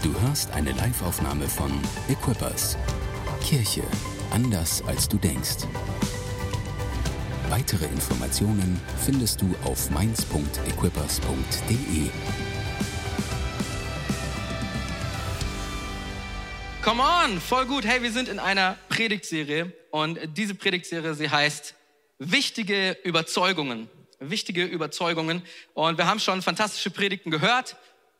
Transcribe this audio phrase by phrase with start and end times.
[0.00, 1.72] Du hörst eine Live-Aufnahme von
[2.08, 2.78] Equippers.
[3.42, 3.82] Kirche
[4.30, 5.66] anders als du denkst.
[7.48, 12.10] Weitere Informationen findest du auf mainz.equippers.de.
[16.84, 17.84] Come on, voll gut.
[17.84, 21.74] Hey, wir sind in einer Predigtserie und diese Predigtserie, sie heißt
[22.20, 23.90] Wichtige Überzeugungen.
[24.20, 25.42] Wichtige Überzeugungen.
[25.74, 27.74] Und wir haben schon fantastische Predigten gehört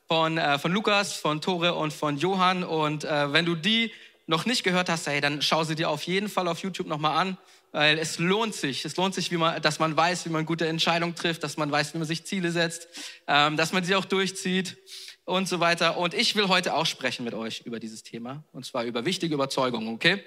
[0.08, 2.64] von, äh, von Lukas, von Tore und von Johann.
[2.64, 3.92] Und äh, wenn du die
[4.26, 7.16] noch nicht gehört hast, hey, dann schau sie dir auf jeden Fall auf YouTube nochmal
[7.16, 7.38] an,
[7.72, 8.84] weil es lohnt sich.
[8.84, 11.70] Es lohnt sich, wie man, dass man weiß, wie man gute Entscheidungen trifft, dass man
[11.70, 12.88] weiß, wie man sich Ziele setzt,
[13.26, 14.78] ähm, dass man sie auch durchzieht
[15.24, 15.98] und so weiter.
[15.98, 19.34] Und ich will heute auch sprechen mit euch über dieses Thema, und zwar über wichtige
[19.34, 20.22] Überzeugungen, okay?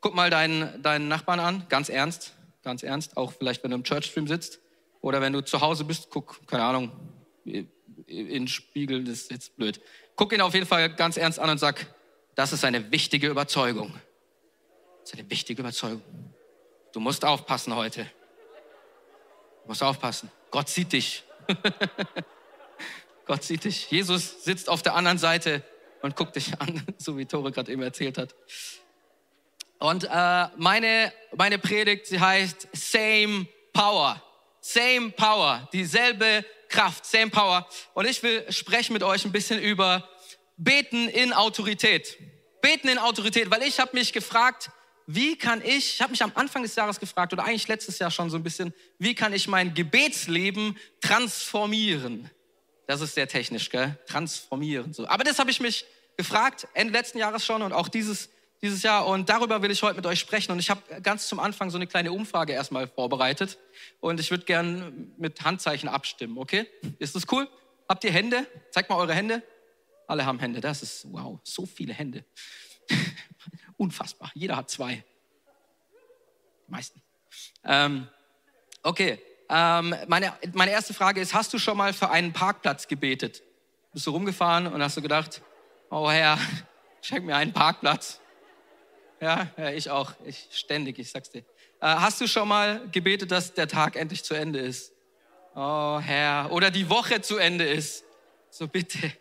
[0.00, 3.84] Guck mal deinen, deinen Nachbarn an, ganz ernst, ganz ernst, auch vielleicht, wenn du im
[3.84, 4.60] Churchstream sitzt
[5.00, 6.92] oder wenn du zu Hause bist, guck, keine Ahnung,
[8.08, 9.80] in Spiegel, das ist jetzt blöd.
[10.16, 11.86] Guck ihn auf jeden Fall ganz ernst an und sag,
[12.34, 13.92] das ist eine wichtige Überzeugung.
[15.00, 16.02] Das ist eine wichtige Überzeugung.
[16.92, 18.04] Du musst aufpassen heute.
[19.62, 20.30] Du musst aufpassen.
[20.50, 21.24] Gott sieht dich.
[23.26, 23.90] Gott sieht dich.
[23.90, 25.62] Jesus sitzt auf der anderen Seite
[26.02, 28.34] und guckt dich an, so wie Tore gerade eben erzählt hat.
[29.78, 34.22] Und äh, meine, meine Predigt, sie heißt Same Power.
[34.60, 35.68] Same Power.
[35.72, 37.06] Dieselbe Kraft.
[37.06, 37.68] Same Power.
[37.94, 40.08] Und ich will sprechen mit euch ein bisschen über
[40.56, 42.18] Beten in Autorität.
[42.60, 44.70] Beten in Autorität, weil ich habe mich gefragt,
[45.06, 48.10] wie kann ich, ich habe mich am Anfang des Jahres gefragt oder eigentlich letztes Jahr
[48.10, 52.30] schon so ein bisschen, wie kann ich mein Gebetsleben transformieren?
[52.86, 53.98] Das ist sehr technisch, gell?
[54.06, 54.92] Transformieren.
[54.92, 55.06] So.
[55.06, 58.28] Aber das habe ich mich gefragt, Ende letzten Jahres schon und auch dieses,
[58.62, 59.06] dieses Jahr.
[59.06, 60.52] Und darüber will ich heute mit euch sprechen.
[60.52, 63.58] Und ich habe ganz zum Anfang so eine kleine Umfrage erstmal vorbereitet.
[64.00, 66.66] Und ich würde gern mit Handzeichen abstimmen, okay?
[66.98, 67.48] Ist das cool?
[67.88, 68.46] Habt ihr Hände?
[68.70, 69.42] Zeigt mal eure Hände.
[70.06, 70.60] Alle haben Hände.
[70.60, 72.24] Das ist, wow, so viele Hände.
[73.76, 74.30] Unfassbar.
[74.34, 75.04] Jeder hat zwei.
[76.66, 77.02] Die meisten.
[77.64, 78.08] Ähm,
[78.82, 79.18] okay.
[79.50, 83.42] Ähm, meine, meine erste Frage ist, hast du schon mal für einen Parkplatz gebetet?
[83.92, 85.40] Bist du rumgefahren und hast du gedacht,
[85.90, 86.38] oh Herr,
[87.00, 88.20] schenk mir einen Parkplatz.
[89.20, 90.12] Ja, ja, ich auch.
[90.24, 91.40] Ich ständig, ich sag's dir.
[91.40, 91.44] Äh,
[91.80, 94.92] hast du schon mal gebetet, dass der Tag endlich zu Ende ist?
[95.54, 96.50] Oh Herr.
[96.52, 98.04] Oder die Woche zu Ende ist.
[98.50, 99.12] So bitte.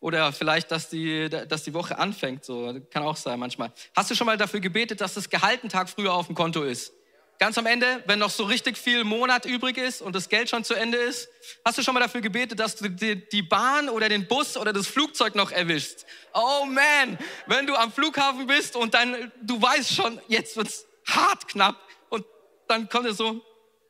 [0.00, 2.44] Oder vielleicht, dass die, dass die Woche anfängt.
[2.44, 3.72] So kann auch sein manchmal.
[3.96, 6.62] Hast du schon mal dafür gebetet, dass das Gehalt einen Tag früher auf dem Konto
[6.62, 6.92] ist?
[7.38, 10.64] Ganz am Ende, wenn noch so richtig viel Monat übrig ist und das Geld schon
[10.64, 11.28] zu Ende ist,
[11.64, 14.86] hast du schon mal dafür gebetet, dass du die Bahn oder den Bus oder das
[14.86, 16.06] Flugzeug noch erwischst?
[16.32, 21.48] Oh man, wenn du am Flughafen bist und dann, du weißt schon, jetzt wird's hart
[21.48, 21.76] knapp
[22.08, 22.24] und
[22.68, 23.44] dann kommt er so,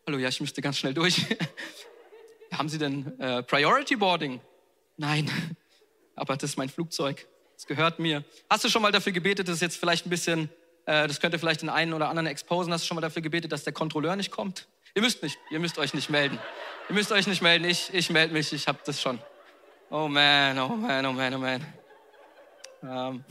[0.07, 1.27] hallo, ja, ich müsste ganz schnell durch.
[2.53, 4.41] Haben Sie denn äh, Priority Boarding?
[4.97, 5.31] Nein
[6.17, 7.27] aber das ist mein Flugzeug.
[7.57, 8.25] Es gehört mir.
[8.51, 10.49] Hast du schon mal dafür gebetet, dass jetzt vielleicht ein bisschen,
[10.87, 13.53] äh, das könnte vielleicht den einen oder anderen exposen, hast du schon mal dafür gebetet,
[13.53, 14.69] dass der Kontrolleur nicht kommt?
[14.95, 16.39] Ihr müsst nicht, ihr müsst euch nicht melden.
[16.89, 19.19] Ihr müsst euch nicht melden, ich, ich melde mich, ich habe das schon.
[19.91, 21.67] Oh man, oh man, oh man, oh man.
[22.83, 23.25] Ähm,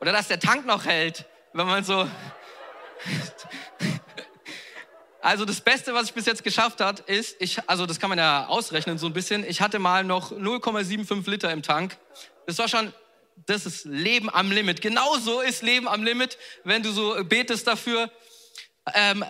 [0.00, 2.08] oder dass der Tank noch hält, wenn man so...
[5.22, 8.18] Also das Beste, was ich bis jetzt geschafft hat, ist, ich, also das kann man
[8.18, 9.44] ja ausrechnen so ein bisschen.
[9.44, 11.98] Ich hatte mal noch 0,75 Liter im Tank.
[12.46, 12.92] Das war schon,
[13.46, 14.80] das ist Leben am Limit.
[14.80, 18.10] Genauso ist Leben am Limit, wenn du so betest dafür.
[18.94, 19.24] Ähm,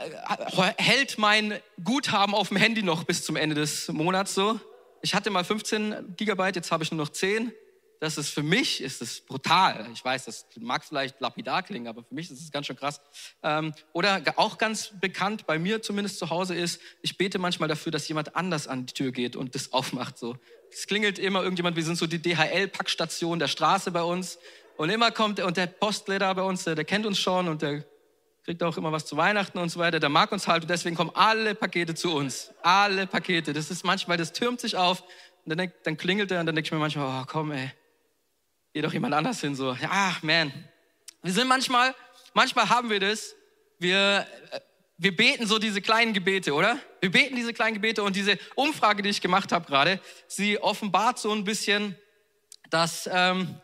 [0.79, 4.61] hält mein Guthaben auf dem Handy noch bis zum Ende des Monats so.
[5.03, 7.53] Ich hatte mal 15 Gigabyte, jetzt habe ich nur noch 10
[8.01, 9.87] das ist für mich ist es brutal.
[9.93, 12.99] Ich weiß, das mag vielleicht lapidar klingen, aber für mich ist es ganz schön krass.
[13.43, 17.93] Ähm, oder auch ganz bekannt bei mir zumindest zu Hause ist, ich bete manchmal dafür,
[17.93, 20.17] dass jemand anders an die Tür geht und das aufmacht.
[20.17, 20.39] So,
[20.73, 21.77] es klingelt immer irgendjemand.
[21.77, 24.39] Wir sind so die DHL-Packstation der Straße bei uns
[24.79, 27.85] und immer kommt und der Postleder bei uns, der, der kennt uns schon und der
[28.45, 30.01] kriegt auch immer was zu Weihnachten und so weiter.
[30.01, 32.51] Der mag uns halt und deswegen kommen alle Pakete zu uns.
[32.63, 33.53] Alle Pakete.
[33.53, 35.05] Das ist manchmal, das türmt sich auf
[35.45, 37.73] und dann, dann klingelt er und dann denke ich mir manchmal, oh komm ey
[38.73, 40.53] geh doch jemand anders hin, so, ja, man.
[41.23, 41.95] Wir sind manchmal,
[42.35, 43.35] manchmal haben wir das,
[43.79, 44.61] wir, äh,
[44.99, 46.79] wir beten so diese kleinen Gebete, oder?
[47.01, 51.19] Wir beten diese kleinen Gebete und diese Umfrage, die ich gemacht habe gerade, sie offenbart
[51.19, 51.97] so ein bisschen,
[52.69, 53.61] dass, ähm,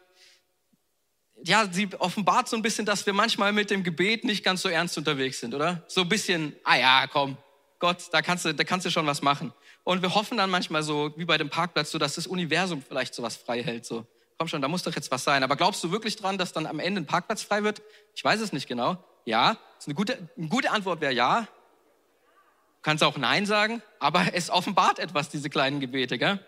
[1.45, 4.69] ja, sie offenbart so ein bisschen, dass wir manchmal mit dem Gebet nicht ganz so
[4.69, 5.85] ernst unterwegs sind, oder?
[5.89, 7.37] So ein bisschen, ah ja, komm,
[7.79, 9.53] Gott, da kannst du, da kannst du schon was machen.
[9.85, 13.15] Und wir hoffen dann manchmal so, wie bei dem Parkplatz, so, dass das Universum vielleicht
[13.15, 14.07] sowas frei hält, so
[14.39, 15.43] komm schon, da muss doch jetzt was sein.
[15.43, 17.83] Aber glaubst du wirklich dran, dass dann am Ende ein Parkplatz frei wird?
[18.15, 19.03] Ich weiß es nicht genau.
[19.25, 21.43] Ja, eine gute, eine gute Antwort wäre ja.
[21.43, 26.19] Du kannst auch Nein sagen, aber es offenbart etwas, diese kleinen Gebete.
[26.19, 26.39] Gell?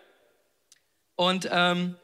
[1.16, 1.96] Und ähm,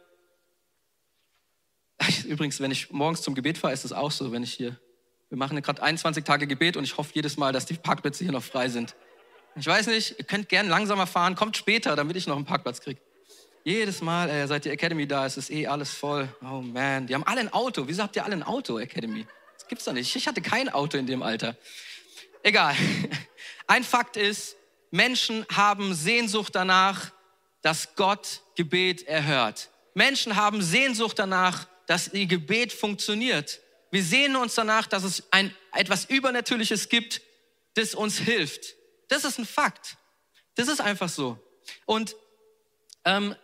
[2.26, 4.76] Übrigens, wenn ich morgens zum Gebet fahre, ist es auch so, wenn ich hier,
[5.28, 8.32] wir machen gerade 21 Tage Gebet und ich hoffe jedes Mal, dass die Parkplätze hier
[8.32, 8.94] noch frei sind.
[9.56, 12.80] Ich weiß nicht, ihr könnt gern langsamer fahren, kommt später, damit ich noch einen Parkplatz
[12.80, 13.00] kriege.
[13.66, 16.28] Jedes Mal, äh, seit die Academy da ist, ist eh alles voll.
[16.42, 17.88] Oh man, die haben alle ein Auto.
[17.88, 19.26] Wieso habt ihr alle ein Auto, Academy?
[19.56, 20.14] Das gibt's doch nicht.
[20.14, 21.56] Ich hatte kein Auto in dem Alter.
[22.42, 22.76] Egal.
[23.66, 24.56] Ein Fakt ist,
[24.90, 27.10] Menschen haben Sehnsucht danach,
[27.62, 29.70] dass Gott Gebet erhört.
[29.94, 33.60] Menschen haben Sehnsucht danach, dass ihr Gebet funktioniert.
[33.90, 37.22] Wir sehnen uns danach, dass es ein, etwas Übernatürliches gibt,
[37.72, 38.74] das uns hilft.
[39.08, 39.96] Das ist ein Fakt.
[40.54, 41.38] Das ist einfach so.
[41.86, 42.14] Und
[43.06, 43.34] ähm,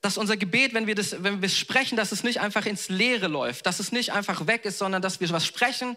[0.00, 3.28] dass unser Gebet, wenn wir das, wenn wir sprechen, dass es nicht einfach ins Leere
[3.28, 5.96] läuft, dass es nicht einfach weg ist, sondern dass wir was sprechen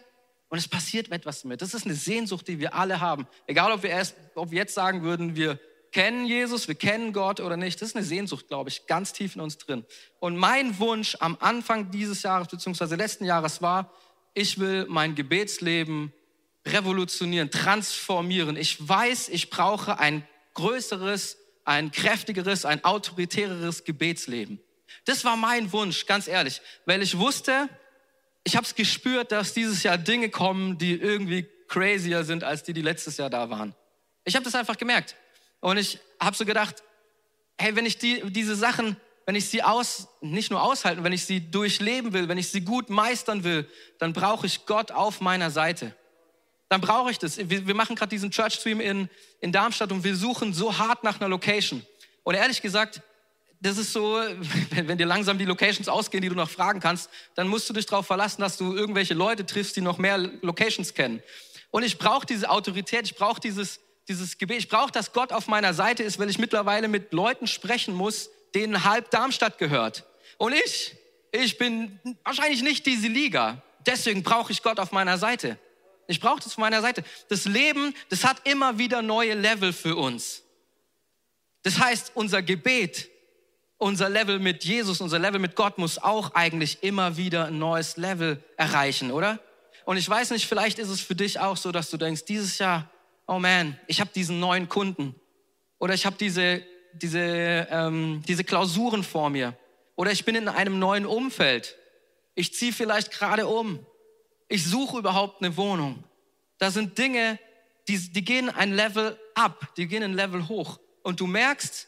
[0.50, 1.62] und es passiert etwas mit.
[1.62, 3.28] Das ist eine Sehnsucht, die wir alle haben.
[3.48, 5.60] Egal, ob wir erst, ob wir jetzt sagen würden, wir
[5.92, 7.82] kennen Jesus, wir kennen Gott oder nicht.
[7.82, 9.86] Das ist eine Sehnsucht, glaube ich, ganz tief in uns drin.
[10.20, 13.92] Und mein Wunsch am Anfang dieses Jahres beziehungsweise letzten Jahres war,
[14.34, 16.12] ich will mein Gebetsleben
[16.66, 18.58] revolutionieren, transformieren.
[18.58, 24.60] Ich weiß, ich brauche ein größeres ein kräftigeres, ein autoritäreres Gebetsleben.
[25.06, 27.68] Das war mein Wunsch, ganz ehrlich, weil ich wusste,
[28.44, 32.74] ich habe es gespürt, dass dieses Jahr Dinge kommen, die irgendwie crazier sind als die,
[32.74, 33.76] die letztes Jahr da waren.
[34.24, 35.16] Ich habe das einfach gemerkt
[35.60, 36.84] und ich habe so gedacht,
[37.58, 41.26] hey, wenn ich die, diese Sachen, wenn ich sie aus, nicht nur aushalten, wenn ich
[41.26, 43.68] sie durchleben will, wenn ich sie gut meistern will,
[43.98, 45.96] dann brauche ich Gott auf meiner Seite
[46.70, 47.38] dann brauche ich das.
[47.38, 49.10] Wir, wir machen gerade diesen Church Stream in,
[49.40, 51.86] in Darmstadt und wir suchen so hart nach einer Location.
[52.24, 53.02] Und ehrlich gesagt,
[53.62, 54.16] das ist so,
[54.72, 57.74] wenn, wenn dir langsam die Locations ausgehen, die du noch fragen kannst, dann musst du
[57.74, 61.22] dich darauf verlassen, dass du irgendwelche Leute triffst, die noch mehr Locations kennen.
[61.72, 65.48] Und ich brauche diese Autorität, ich brauche dieses, dieses Gebet, ich brauche, dass Gott auf
[65.48, 70.06] meiner Seite ist, weil ich mittlerweile mit Leuten sprechen muss, denen halb Darmstadt gehört.
[70.38, 70.96] Und ich,
[71.32, 73.62] ich bin wahrscheinlich nicht diese Liga.
[73.86, 75.60] Deswegen brauche ich Gott auf meiner Seite.
[76.08, 77.04] Ich brauche das von meiner Seite.
[77.30, 80.44] Das Leben, das hat immer wieder neue Level für uns.
[81.64, 83.10] Das heißt, unser Gebet,
[83.78, 87.98] unser Level mit Jesus, unser Level mit Gott muss auch eigentlich immer wieder ein neues
[87.98, 89.40] Level erreichen, oder?
[89.86, 92.58] Und ich weiß nicht, vielleicht ist es für dich auch so, dass du denkst, dieses
[92.58, 92.90] Jahr,
[93.28, 95.16] oh man, ich habe diesen neuen Kunden
[95.80, 96.64] oder ich habe diese,
[96.94, 99.58] diese, ähm, diese Klausuren vor mir
[99.96, 101.76] oder ich bin in einem neuen Umfeld.
[102.36, 103.86] Ich ziehe vielleicht gerade um
[104.48, 106.04] ich suche überhaupt eine Wohnung.
[106.58, 107.40] Da sind Dinge,
[107.88, 110.80] die, die gehen ein Level ab, die gehen ein Level hoch.
[111.04, 111.88] Und du merkst,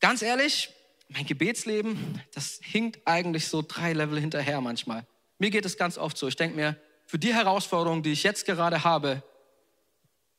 [0.00, 0.70] ganz ehrlich,
[1.08, 5.06] mein Gebetsleben, das hinkt eigentlich so drei Level hinterher manchmal.
[5.38, 6.28] Mir geht es ganz oft so.
[6.28, 9.22] Ich denke mir, für die Herausforderung, die ich jetzt gerade habe,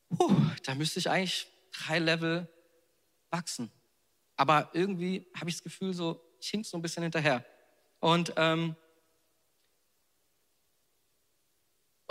[0.09, 0.33] puh,
[0.63, 2.47] da müsste ich eigentlich drei Level
[3.29, 3.71] wachsen.
[4.37, 7.45] Aber irgendwie habe ich das Gefühl, so, ich hink so ein bisschen hinterher.
[7.99, 8.75] Und ähm,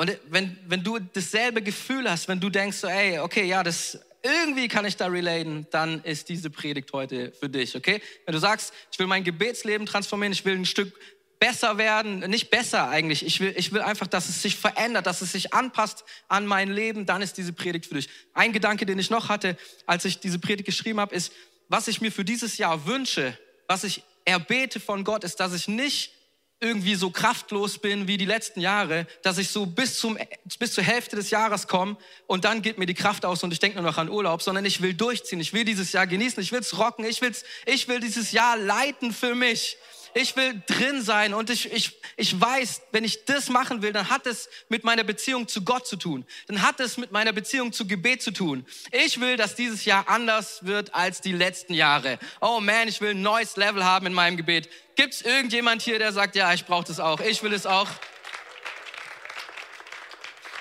[0.00, 4.00] Und wenn, wenn du dasselbe Gefühl hast, wenn du denkst, so, ey, okay, ja, das,
[4.23, 8.00] irgendwie kann ich da relaten, dann ist diese Predigt heute für dich, okay?
[8.25, 10.99] Wenn du sagst, ich will mein Gebetsleben transformieren, ich will ein Stück
[11.38, 15.20] besser werden, nicht besser eigentlich, ich will, ich will einfach, dass es sich verändert, dass
[15.20, 18.08] es sich anpasst an mein Leben, dann ist diese Predigt für dich.
[18.32, 21.31] Ein Gedanke, den ich noch hatte, als ich diese Predigt geschrieben habe, ist,
[21.69, 25.69] was ich mir für dieses Jahr wünsche, was ich erbete von Gott, ist, dass ich
[25.69, 26.14] nicht
[26.61, 30.19] irgendwie so kraftlos bin wie die letzten Jahre, dass ich so bis, zum,
[30.59, 33.59] bis zur Hälfte des Jahres komme und dann geht mir die Kraft aus und ich
[33.59, 36.52] denke nur noch an Urlaub, sondern ich will durchziehen, ich will dieses Jahr genießen, ich
[36.52, 39.79] will es rocken, ich, will's, ich will dieses Jahr leiten für mich.
[40.14, 44.11] Ich will drin sein und ich, ich, ich weiß, wenn ich das machen will, dann
[44.11, 46.26] hat es mit meiner Beziehung zu Gott zu tun.
[46.49, 48.67] Dann hat es mit meiner Beziehung zu Gebet zu tun.
[48.90, 52.19] Ich will, dass dieses Jahr anders wird als die letzten Jahre.
[52.40, 54.69] Oh man, ich will ein neues Level haben in meinem Gebet.
[54.97, 57.21] Gibt es irgendjemand hier, der sagt, ja, ich brauche das auch.
[57.21, 57.88] Ich will es auch.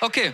[0.02, 0.34] Okay.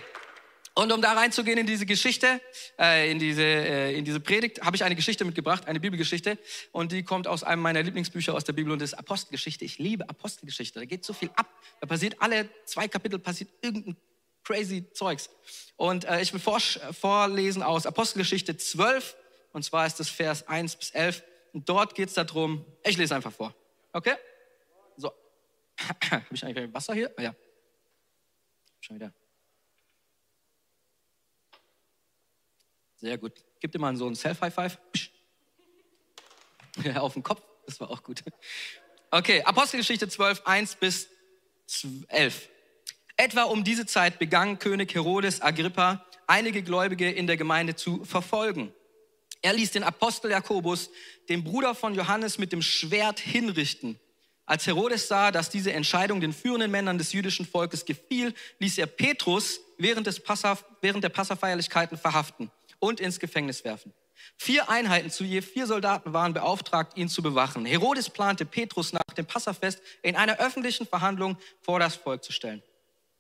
[0.78, 2.42] Und um da reinzugehen in diese Geschichte,
[2.78, 6.38] äh, in, diese, äh, in diese Predigt, habe ich eine Geschichte mitgebracht, eine Bibelgeschichte.
[6.74, 9.64] Und die kommt aus einem meiner Lieblingsbücher aus der Bibel und das ist Apostelgeschichte.
[9.64, 10.80] Ich liebe Apostelgeschichte.
[10.80, 11.48] Da geht so viel ab.
[11.80, 13.96] Da passiert alle zwei Kapitel passiert irgendein
[14.44, 15.30] crazy Zeugs.
[15.78, 19.16] Und äh, ich will vor, vorlesen aus Apostelgeschichte 12.
[19.54, 21.24] Und zwar ist das Vers 1 bis 11.
[21.54, 23.56] Und dort geht es darum, ich lese einfach vor.
[23.94, 24.16] Okay?
[24.98, 25.14] So.
[26.12, 27.14] habe ich eigentlich Wasser hier?
[27.16, 27.36] Ah, ja.
[28.82, 29.14] Schon wieder.
[33.06, 33.34] Sehr gut.
[33.60, 34.80] Gib dir mal so einen Self-High-Five.
[36.96, 37.40] Auf den Kopf.
[37.68, 38.24] Das war auch gut.
[39.12, 41.08] Okay, Apostelgeschichte 12, 1 bis
[42.08, 42.50] 11.
[43.16, 48.74] Etwa um diese Zeit begann König Herodes Agrippa, einige Gläubige in der Gemeinde zu verfolgen.
[49.44, 50.90] Er ließ den Apostel Jakobus,
[51.30, 54.00] den Bruder von Johannes, mit dem Schwert hinrichten.
[54.48, 58.88] Als Herodes sah, dass diese Entscheidung den führenden Männern des jüdischen Volkes gefiel, ließ er
[58.88, 63.94] Petrus während, des Passa, während der Passafeierlichkeiten verhaften und ins Gefängnis werfen.
[64.38, 67.66] Vier Einheiten zu je vier Soldaten waren beauftragt, ihn zu bewachen.
[67.66, 72.64] Herodes plante, Petrus nach dem Passafest in einer öffentlichen Verhandlung vor das Volk zu stellen.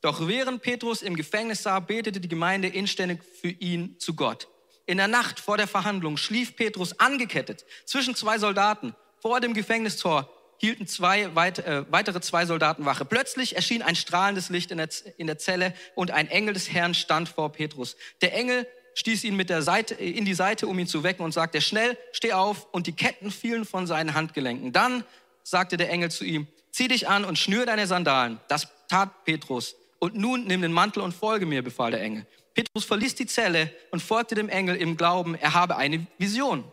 [0.01, 4.47] Doch während Petrus im Gefängnis sah, betete die Gemeinde inständig für ihn zu Gott.
[4.85, 10.29] In der Nacht vor der Verhandlung schlief Petrus angekettet zwischen zwei Soldaten vor dem Gefängnistor
[10.57, 13.05] hielten zwei, weit, äh, weitere zwei Soldaten Wache.
[13.05, 16.93] Plötzlich erschien ein strahlendes Licht in der, in der Zelle und ein Engel des Herrn
[16.93, 17.97] stand vor Petrus.
[18.21, 21.23] Der Engel stieß ihn mit der Seite, äh, in die Seite, um ihn zu wecken
[21.23, 22.67] und sagte, schnell, steh auf.
[22.71, 24.71] Und die Ketten fielen von seinen Handgelenken.
[24.71, 25.03] Dann
[25.43, 28.39] sagte der Engel zu ihm, zieh dich an und schnür deine Sandalen.
[28.47, 29.75] Das tat Petrus.
[29.99, 32.25] Und nun nimm den Mantel und folge mir, befahl der Engel.
[32.53, 36.63] Petrus verließ die Zelle und folgte dem Engel im Glauben, er habe eine Vision.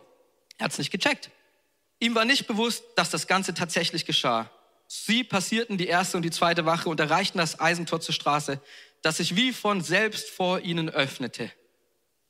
[0.57, 1.29] Er hat es nicht gecheckt.
[1.99, 4.49] Ihm war nicht bewusst, dass das Ganze tatsächlich geschah.
[4.87, 8.61] Sie passierten die erste und die zweite Wache und erreichten das Eisentor zur Straße,
[9.01, 11.51] das sich wie von selbst vor ihnen öffnete.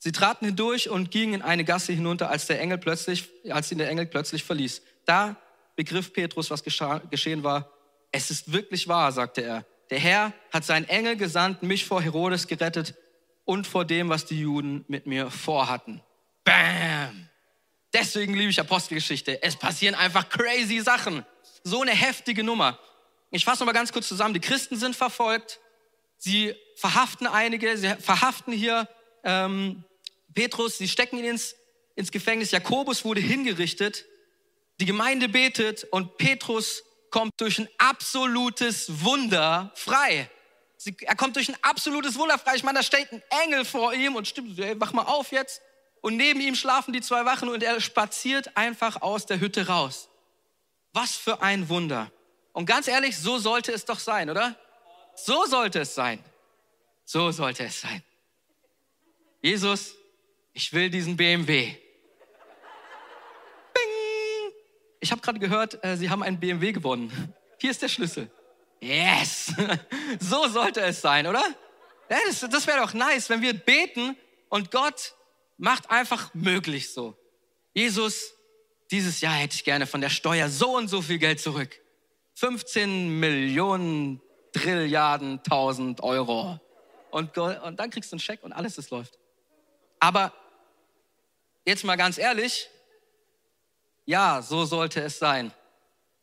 [0.03, 3.77] Sie traten hindurch und gingen in eine Gasse hinunter, als der Engel plötzlich, als ihn
[3.77, 4.81] der Engel plötzlich verließ.
[5.05, 5.37] Da
[5.77, 7.71] begriff Petrus, was geschehen war.
[8.11, 9.65] Es ist wirklich wahr, sagte er.
[9.91, 12.95] Der Herr hat seinen Engel gesandt, mich vor Herodes gerettet
[13.45, 16.01] und vor dem, was die Juden mit mir vorhatten.
[16.43, 17.29] Bam!
[17.93, 19.41] Deswegen liebe ich Apostelgeschichte.
[19.41, 21.25] Es passieren einfach crazy Sachen.
[21.63, 22.77] So eine heftige Nummer.
[23.31, 24.33] Ich fasse noch mal ganz kurz zusammen.
[24.33, 25.61] Die Christen sind verfolgt.
[26.17, 27.77] Sie verhaften einige.
[27.77, 28.89] Sie verhaften hier
[29.23, 29.85] ähm,
[30.33, 30.77] Petrus.
[30.77, 31.55] Sie stecken ihn ins,
[31.95, 32.51] ins Gefängnis.
[32.51, 34.05] Jakobus wurde hingerichtet.
[34.79, 40.29] Die Gemeinde betet und Petrus kommt durch ein absolutes Wunder frei.
[40.77, 42.55] Sie, er kommt durch ein absolutes Wunder frei.
[42.55, 45.61] Ich meine, da steht ein Engel vor ihm und stimmt, ey, wach mal auf jetzt
[46.01, 50.09] und neben ihm schlafen die zwei Wachen und er spaziert einfach aus der Hütte raus.
[50.91, 52.11] Was für ein Wunder.
[52.51, 54.57] Und ganz ehrlich, so sollte es doch sein, oder?
[55.15, 56.23] So sollte es sein.
[57.05, 58.03] So sollte es sein.
[59.41, 59.95] Jesus,
[60.53, 61.75] ich will diesen BMW.
[63.73, 64.53] Bing!
[64.99, 67.33] Ich habe gerade gehört, äh, Sie haben einen BMW gewonnen.
[67.59, 68.31] Hier ist der Schlüssel.
[68.79, 69.53] Yes!
[70.19, 71.43] So sollte es sein, oder?
[72.07, 74.15] Das, das wäre doch nice, wenn wir beten
[74.49, 75.15] und Gott
[75.57, 77.17] macht einfach möglich so.
[77.73, 78.33] Jesus,
[78.91, 81.79] dieses Jahr hätte ich gerne von der Steuer so und so viel Geld zurück.
[82.35, 86.59] 15 Millionen Trilliarden tausend Euro.
[87.09, 89.17] Und, und dann kriegst du einen Scheck und alles, es läuft.
[89.99, 90.33] Aber
[91.65, 92.69] jetzt mal ganz ehrlich,
[94.05, 95.53] ja, so sollte es sein.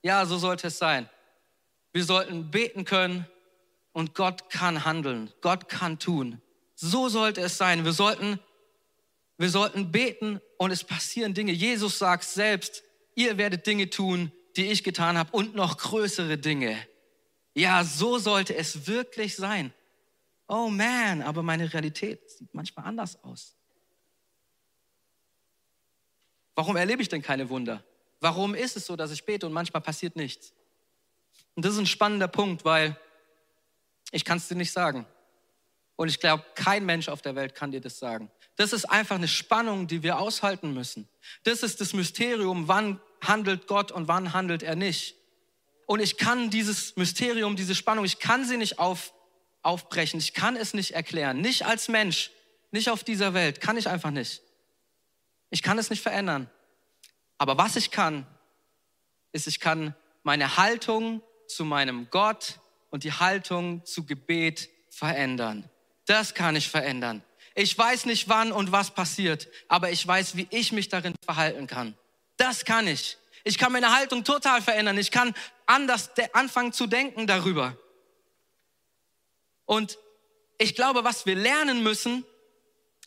[0.03, 1.09] Ja, so sollte es sein.
[1.93, 3.27] Wir sollten beten können
[3.93, 5.33] und Gott kann handeln.
[5.41, 6.41] Gott kann tun.
[6.75, 7.85] So sollte es sein.
[7.85, 8.39] Wir sollten
[9.41, 11.53] wir sollten beten und es passieren Dinge.
[11.53, 12.83] Jesus sagt selbst,
[13.15, 16.77] ihr werdet Dinge tun, die ich getan habe und noch größere Dinge.
[17.55, 19.73] Ja, so sollte es wirklich sein.
[20.47, 23.57] Oh man, aber meine Realität sieht manchmal anders aus.
[26.61, 27.83] Warum erlebe ich denn keine Wunder?
[28.21, 30.53] Warum ist es so, dass ich bete und manchmal passiert nichts?
[31.55, 33.01] Und das ist ein spannender Punkt, weil
[34.13, 35.07] ich kann es dir nicht sagen.
[35.97, 38.31] Und ich glaube, kein Mensch auf der Welt kann dir das sagen.
[38.57, 41.09] Das ist einfach eine Spannung, die wir aushalten müssen.
[41.45, 45.17] Das ist das Mysterium, wann handelt Gott und wann handelt er nicht.
[45.87, 49.15] Und ich kann dieses Mysterium, diese Spannung, ich kann sie nicht auf,
[49.63, 50.21] aufbrechen.
[50.21, 51.41] Ich kann es nicht erklären.
[51.41, 52.31] Nicht als Mensch,
[52.71, 53.63] nicht auf dieser Welt.
[53.63, 54.43] Kann ich einfach nicht.
[55.51, 56.49] Ich kann es nicht verändern.
[57.39, 58.27] Aber was ich kann,
[59.33, 65.69] ist, ich kann meine Haltung zu meinem Gott und die Haltung zu Gebet verändern.
[66.07, 67.23] Das kann ich verändern.
[67.55, 71.67] Ich weiß nicht wann und was passiert, aber ich weiß, wie ich mich darin verhalten
[71.67, 71.97] kann.
[72.37, 73.19] Das kann ich.
[73.45, 74.99] Ich kann meine Haltung total verändern.
[74.99, 75.35] Ich kann
[75.67, 77.77] anders anfangen zu denken darüber.
[79.65, 79.99] Und
[80.59, 82.25] ich glaube, was wir lernen müssen,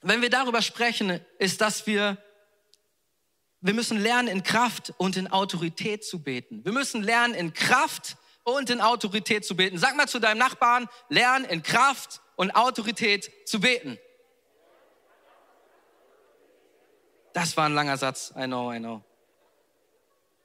[0.02, 2.18] wenn wir darüber sprechen, ist, dass wir,
[3.64, 6.66] wir müssen lernen, in Kraft und in Autorität zu beten.
[6.66, 9.78] Wir müssen lernen, in Kraft und in Autorität zu beten.
[9.78, 13.98] Sag mal zu deinem Nachbarn, lern in Kraft und Autorität zu beten.
[17.32, 18.34] Das war ein langer Satz.
[18.38, 19.02] I know, I know.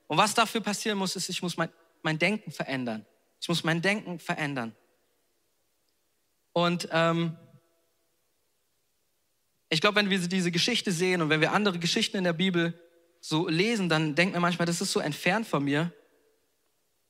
[0.06, 1.70] Und was dafür passieren muss, ist, ich muss mein,
[2.02, 3.04] mein Denken verändern.
[3.40, 4.76] Ich muss mein Denken verändern.
[6.52, 7.36] Und ähm,
[9.70, 12.80] ich glaube, wenn wir diese Geschichte sehen und wenn wir andere Geschichten in der Bibel
[13.20, 15.92] so lesen, dann denken wir manchmal, das ist so entfernt von mir.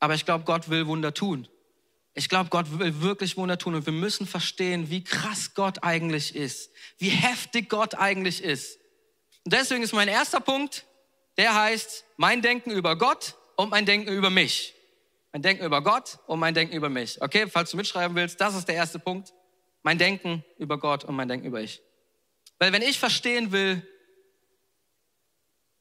[0.00, 1.48] Aber ich glaube, Gott will Wunder tun.
[2.14, 6.34] Ich glaube, Gott will wirklich Wunder tun und wir müssen verstehen, wie krass Gott eigentlich
[6.34, 8.78] ist, wie heftig Gott eigentlich ist.
[9.44, 10.84] Und deswegen ist mein erster Punkt,
[11.36, 14.74] der heißt mein Denken über Gott und mein Denken über mich.
[15.32, 17.22] Mein Denken über Gott und mein Denken über mich.
[17.22, 19.32] Okay, falls du mitschreiben willst, das ist der erste Punkt.
[19.82, 21.80] Mein Denken über Gott und mein Denken über ich.
[22.58, 23.86] Weil wenn ich verstehen will,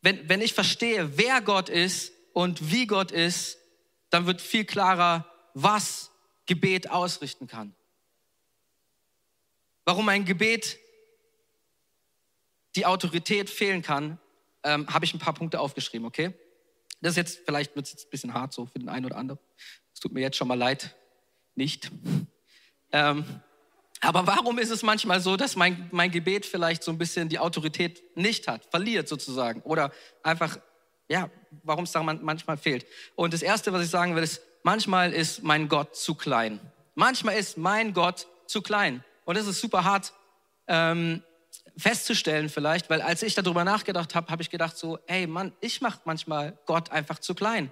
[0.07, 3.57] wenn, wenn ich verstehe, wer Gott ist und wie Gott ist,
[4.09, 6.11] dann wird viel klarer, was
[6.45, 7.75] Gebet ausrichten kann.
[9.83, 10.79] Warum ein Gebet
[12.77, 14.17] die Autorität fehlen kann,
[14.63, 16.33] ähm, habe ich ein paar Punkte aufgeschrieben, okay?
[17.01, 19.17] Das ist jetzt, vielleicht wird es jetzt ein bisschen hart so für den einen oder
[19.17, 19.41] anderen.
[19.93, 20.95] Es tut mir jetzt schon mal leid.
[21.53, 21.91] Nicht.
[22.93, 23.25] Ähm,
[24.01, 27.39] aber warum ist es manchmal so, dass mein, mein Gebet vielleicht so ein bisschen die
[27.39, 29.61] Autorität nicht hat, verliert sozusagen?
[29.61, 29.91] Oder
[30.23, 30.59] einfach,
[31.07, 31.29] ja,
[31.63, 32.85] warum es da manchmal fehlt?
[33.15, 36.59] Und das Erste, was ich sagen will, ist, manchmal ist mein Gott zu klein.
[36.95, 39.03] Manchmal ist mein Gott zu klein.
[39.25, 40.13] Und das ist super hart
[40.67, 41.23] ähm,
[41.77, 45.81] festzustellen vielleicht, weil als ich darüber nachgedacht habe, habe ich gedacht so, hey Mann, ich
[45.81, 47.71] mache manchmal Gott einfach zu klein.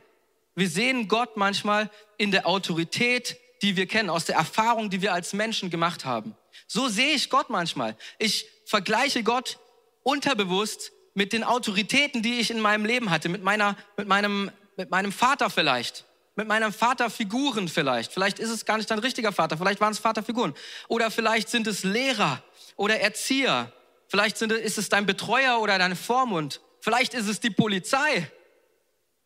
[0.56, 5.14] Wir sehen Gott manchmal in der Autorität, die wir kennen, aus der Erfahrung, die wir
[5.14, 6.36] als Menschen gemacht haben.
[6.68, 7.96] So sehe ich Gott manchmal.
[8.20, 9.60] Ich vergleiche Gott
[10.04, 14.90] unterbewusst mit den Autoritäten, die ich in meinem Leben hatte, mit meiner, mit meinem, mit
[14.90, 18.12] meinem Vater vielleicht, mit meinem Vaterfiguren vielleicht.
[18.12, 20.54] Vielleicht ist es gar nicht dein richtiger Vater, vielleicht waren es Vaterfiguren.
[20.88, 22.44] Oder vielleicht sind es Lehrer
[22.76, 23.72] oder Erzieher
[24.08, 26.62] Vielleicht sind, ist es dein Betreuer oder dein Vormund.
[26.82, 28.32] Vielleicht ist es die Polizei.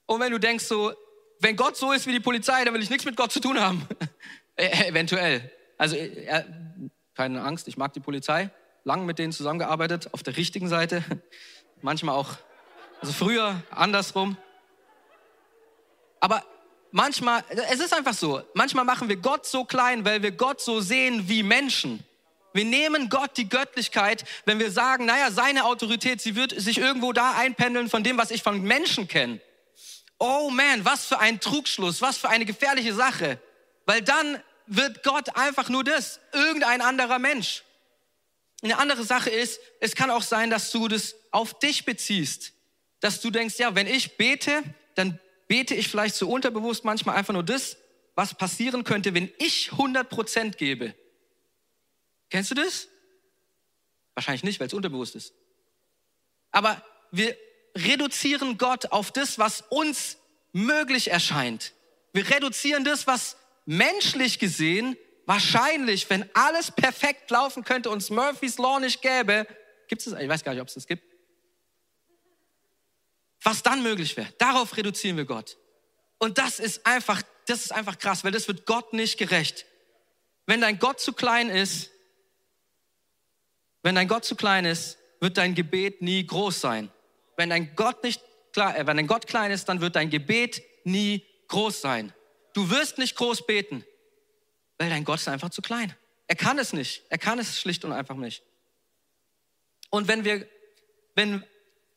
[0.06, 0.94] Und wenn du denkst so,
[1.40, 3.60] wenn Gott so ist wie die Polizei, dann will ich nichts mit Gott zu tun
[3.60, 3.88] haben.
[4.58, 5.52] E-, eventuell.
[5.78, 6.44] Also äh,
[7.16, 8.50] keine Angst, ich mag die Polizei.
[8.84, 11.04] Lang mit denen zusammengearbeitet, auf der richtigen Seite.
[11.82, 12.36] Manchmal auch,
[13.02, 14.38] also früher andersrum.
[16.20, 16.44] Aber
[16.92, 20.82] manchmal, es ist einfach so, manchmal machen wir Gott so klein, weil wir Gott so
[20.82, 22.04] sehen wie Menschen.
[22.52, 27.14] Wir nehmen Gott die Göttlichkeit, wenn wir sagen, naja, seine Autorität, sie wird sich irgendwo
[27.14, 29.40] da einpendeln von dem, was ich von Menschen kenne.
[30.20, 33.42] Oh man, was für ein Trugschluss, was für eine gefährliche Sache.
[33.86, 37.64] Weil dann wird Gott einfach nur das, irgendein anderer Mensch.
[38.62, 42.54] Eine andere Sache ist, es kann auch sein, dass du das auf dich beziehst.
[43.00, 44.62] Dass du denkst, ja, wenn ich bete,
[44.96, 47.78] dann bete ich vielleicht so unterbewusst manchmal einfach nur das,
[48.16, 50.94] was passieren könnte, wenn ich 100 Prozent gebe.
[52.30, 52.90] Kennst du das?
[54.14, 55.34] Wahrscheinlich nicht, weil es unterbewusst ist.
[56.52, 57.38] Aber wir
[57.76, 60.18] reduzieren Gott auf das, was uns
[60.52, 61.74] möglich erscheint.
[62.14, 68.58] Wir reduzieren das, was menschlich gesehen wahrscheinlich, wenn alles perfekt laufen könnte und es Murphy's
[68.58, 69.46] Law nicht gäbe,
[69.88, 71.04] gibt es, ich weiß gar nicht, ob es das gibt,
[73.44, 74.34] was dann möglich wäre.
[74.40, 75.58] Darauf reduzieren wir Gott.
[76.18, 79.68] Und das ist einfach, das ist einfach krass, weil das wird Gott nicht gerecht.
[80.48, 81.92] Wenn dein Gott zu klein ist,
[83.84, 86.92] wenn dein Gott zu klein ist, wird dein Gebet nie groß sein.
[87.40, 88.22] Wenn dein Gott nicht
[88.52, 92.14] klar, äh, wenn dein Gott klein ist, dann wird dein Gebet nie groß sein.
[92.52, 93.86] Du wirst nicht groß beten,
[94.78, 95.96] weil dein Gott ist einfach zu klein.
[96.28, 97.04] Er kann es nicht.
[97.08, 98.44] Er kann es schlicht und einfach nicht.
[99.90, 100.46] Und wenn wir,
[101.16, 101.42] wenn,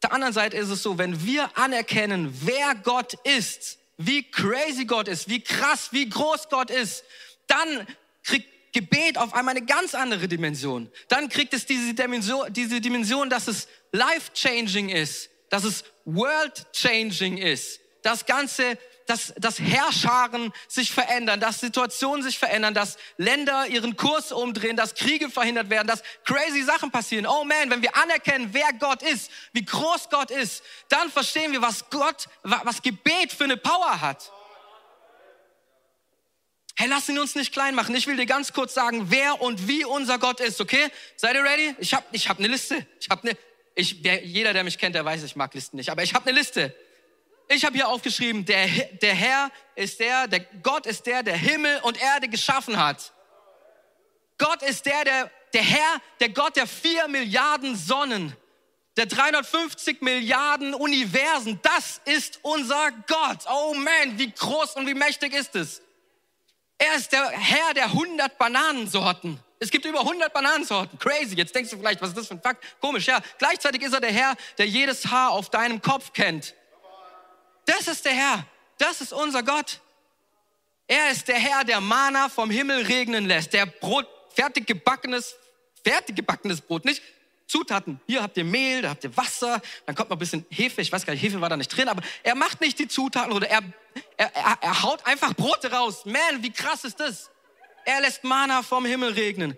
[0.01, 5.09] der anderen Seite ist es so, wenn wir anerkennen, wer Gott ist, wie crazy Gott
[5.09, 7.03] ist, wie krass, wie groß Gott ist,
[7.49, 7.89] dann
[8.23, 10.89] kriegt Gebet auf einmal eine ganz andere Dimension.
[11.09, 17.79] Dann kriegt es diese Dimension, diese Dimension, dass es life-changing ist, dass es world-changing ist.
[18.01, 24.33] Das Ganze, dass, dass Herrscharen sich verändern, dass Situationen sich verändern, dass Länder ihren Kurs
[24.33, 27.27] umdrehen, dass Kriege verhindert werden, dass crazy Sachen passieren.
[27.27, 31.61] Oh man, wenn wir anerkennen, wer Gott ist, wie groß Gott ist, dann verstehen wir,
[31.61, 34.33] was Gott, was Gebet für eine Power hat.
[36.77, 37.95] Hey, lass ihn uns nicht klein machen.
[37.95, 40.89] Ich will dir ganz kurz sagen, wer und wie unser Gott ist, okay?
[41.17, 41.75] Seid ihr ready?
[41.79, 42.87] Ich habe ich hab eine Liste.
[42.99, 43.37] Ich habe eine
[43.75, 46.29] ich, der, jeder, der mich kennt, der weiß, ich mag Listen nicht, aber ich habe
[46.29, 46.75] eine Liste.
[47.49, 51.81] Ich habe hier aufgeschrieben, der, der Herr ist der, der Gott ist der, der Himmel
[51.83, 53.13] und Erde geschaffen hat.
[54.39, 58.37] Gott ist der, der, der Herr, der Gott der vier Milliarden Sonnen,
[58.97, 61.61] der 350 Milliarden Universen.
[61.63, 63.45] Das ist unser Gott.
[63.51, 65.83] Oh man, wie groß und wie mächtig ist es?
[66.79, 69.39] Er ist der Herr der 100 Bananensorten.
[69.63, 70.99] Es gibt über 100 Bananensorten.
[70.99, 71.37] Crazy.
[71.37, 72.65] Jetzt denkst du vielleicht, was ist das für ein Fakt?
[72.81, 73.21] Komisch, ja.
[73.39, 76.53] Gleichzeitig ist er der Herr, der jedes Haar auf deinem Kopf kennt.
[77.65, 78.45] Das ist der Herr.
[78.79, 79.81] Das ist unser Gott.
[80.89, 85.37] Er ist der Herr, der Mana vom Himmel regnen lässt, der Brot, fertig gebackenes,
[85.85, 87.01] fertig gebackenes Brot, nicht
[87.47, 88.01] Zutaten.
[88.09, 90.81] Hier habt ihr Mehl, da habt ihr Wasser, dann kommt noch ein bisschen Hefe.
[90.81, 93.33] Ich weiß gar nicht, Hefe war da nicht drin, aber er macht nicht die Zutaten
[93.33, 93.63] oder er,
[94.17, 96.05] er, er, haut einfach Brote raus.
[96.05, 97.31] Man, wie krass ist das?
[97.85, 99.57] Er lässt Mana vom Himmel regnen.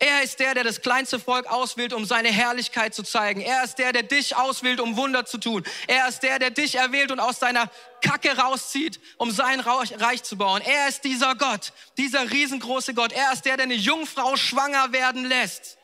[0.00, 3.40] Er ist der, der das kleinste Volk auswählt, um seine Herrlichkeit zu zeigen.
[3.40, 5.64] Er ist der, der dich auswählt, um Wunder zu tun.
[5.86, 7.70] Er ist der, der dich erwählt und aus deiner
[8.02, 10.60] Kacke rauszieht, um sein Reich zu bauen.
[10.62, 13.12] Er ist dieser Gott, dieser riesengroße Gott.
[13.12, 15.78] Er ist der, der eine Jungfrau schwanger werden lässt.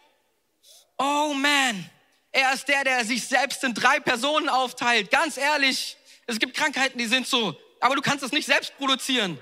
[0.99, 1.89] Oh man,
[2.33, 5.11] er ist der, der sich selbst in drei Personen aufteilt.
[5.11, 9.41] Ganz ehrlich, es gibt Krankheiten, die sind so, aber du kannst es nicht selbst produzieren.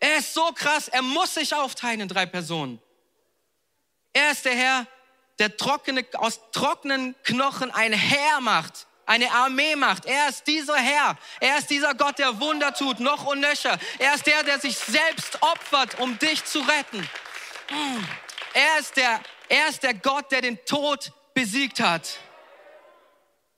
[0.00, 2.80] Er ist so krass, er muss sich aufteilen in drei Personen.
[4.12, 4.86] Er ist der Herr,
[5.38, 10.06] der trockene, aus trockenen Knochen ein Heer macht, eine Armee macht.
[10.06, 11.18] Er ist dieser Herr.
[11.40, 13.78] Er ist dieser Gott, der Wunder tut, noch und nöcher.
[13.98, 17.08] Er ist der, der sich selbst opfert, um dich zu retten.
[18.54, 22.18] Er ist der, er ist der Gott, der den Tod besiegt hat.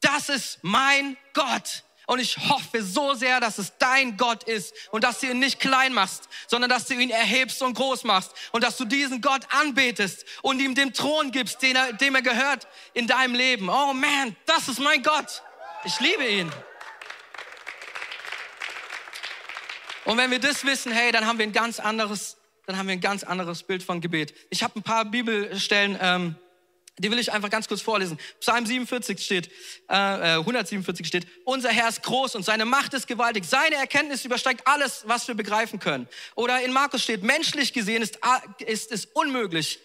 [0.00, 1.84] Das ist mein Gott.
[2.06, 5.60] Und ich hoffe so sehr, dass es dein Gott ist und dass du ihn nicht
[5.60, 9.42] klein machst, sondern dass du ihn erhebst und groß machst und dass du diesen Gott
[9.50, 13.68] anbetest und ihm den Thron gibst, den er, dem er gehört in deinem Leben.
[13.68, 15.42] Oh man, das ist mein Gott.
[15.84, 16.52] Ich liebe ihn.
[20.04, 22.36] Und wenn wir das wissen, hey, dann haben wir ein ganz anderes,
[22.66, 24.34] dann haben wir ein ganz anderes Bild von Gebet.
[24.50, 25.96] Ich habe ein paar Bibelstellen.
[26.00, 26.36] Ähm,
[26.98, 28.18] die will ich einfach ganz kurz vorlesen.
[28.40, 29.50] Psalm 47 steht,
[29.88, 33.44] äh, 147 äh, steht, unser Herr ist groß und seine Macht ist gewaltig.
[33.46, 36.06] Seine Erkenntnis übersteigt alles, was wir begreifen können.
[36.34, 38.18] Oder in Markus steht, menschlich gesehen ist,
[38.58, 39.78] ist es unmöglich,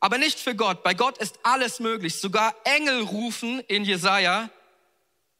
[0.00, 0.82] aber nicht für Gott.
[0.82, 2.18] Bei Gott ist alles möglich.
[2.18, 4.50] Sogar Engel rufen in Jesaja,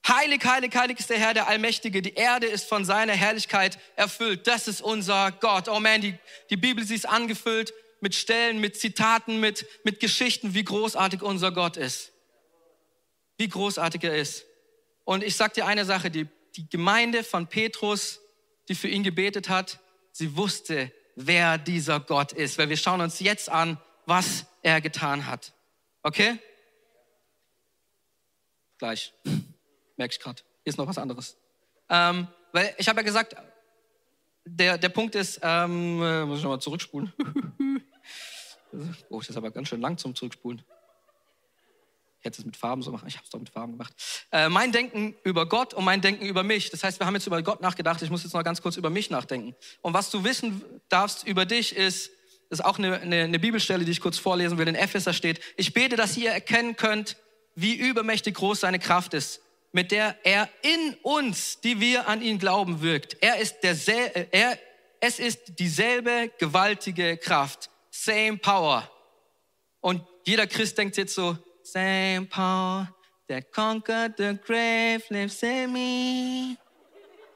[0.07, 2.03] Heilig, heilig, heilig ist der Herr, der Allmächtige.
[2.03, 4.47] Die Erde ist von seiner Herrlichkeit erfüllt.
[4.47, 5.67] Das ist unser Gott.
[5.67, 6.19] Oh man, die,
[6.51, 7.73] die Bibel, sie ist angefüllt
[8.05, 12.13] mit Stellen, mit Zitaten, mit, mit Geschichten, wie großartig unser Gott ist.
[13.39, 14.45] Wie großartig er ist.
[15.05, 18.21] Und ich sag dir eine Sache, die, die Gemeinde von Petrus,
[18.69, 19.81] die für ihn gebetet hat,
[20.13, 25.27] sie wusste, wer dieser Gott ist, weil wir schauen uns jetzt an, was er getan
[25.27, 25.55] hat.
[26.03, 26.39] Okay?
[28.77, 29.15] Gleich.
[29.97, 30.43] Merke ich gerade.
[30.63, 31.39] Hier ist noch was anderes.
[31.89, 33.35] Ähm, weil ich habe ja gesagt,
[34.45, 37.11] der, der Punkt ist, ähm, äh, muss ich nochmal zurückspulen.
[39.09, 40.63] Oh, das ist aber ganz schön lang zum Zurückspulen.
[42.21, 43.07] Ich hätte es mit Farben so machen.
[43.07, 43.93] Ich habe es doch mit Farben gemacht.
[44.33, 46.71] Äh, mein Denken über Gott und mein Denken über mich.
[46.71, 48.01] Das heißt, wir haben jetzt über Gott nachgedacht.
[48.01, 49.55] Ich muss jetzt noch ganz kurz über mich nachdenken.
[49.83, 52.11] Und was du wissen darfst über dich ist,
[52.49, 54.69] das ist auch eine, eine, eine Bibelstelle, die ich kurz vorlesen will.
[54.69, 57.17] In Epheser steht, ich bete, dass ihr erkennen könnt,
[57.57, 62.39] wie übermächtig groß seine Kraft ist, mit der er in uns, die wir an ihn
[62.39, 63.19] glauben, wirkt.
[63.21, 63.77] Er ist der,
[64.17, 64.59] äh, er,
[65.01, 68.91] es ist dieselbe gewaltige Kraft, same power.
[69.81, 72.93] Und jeder Christ denkt jetzt so, same power
[73.29, 76.57] that conquered the grave lives in me,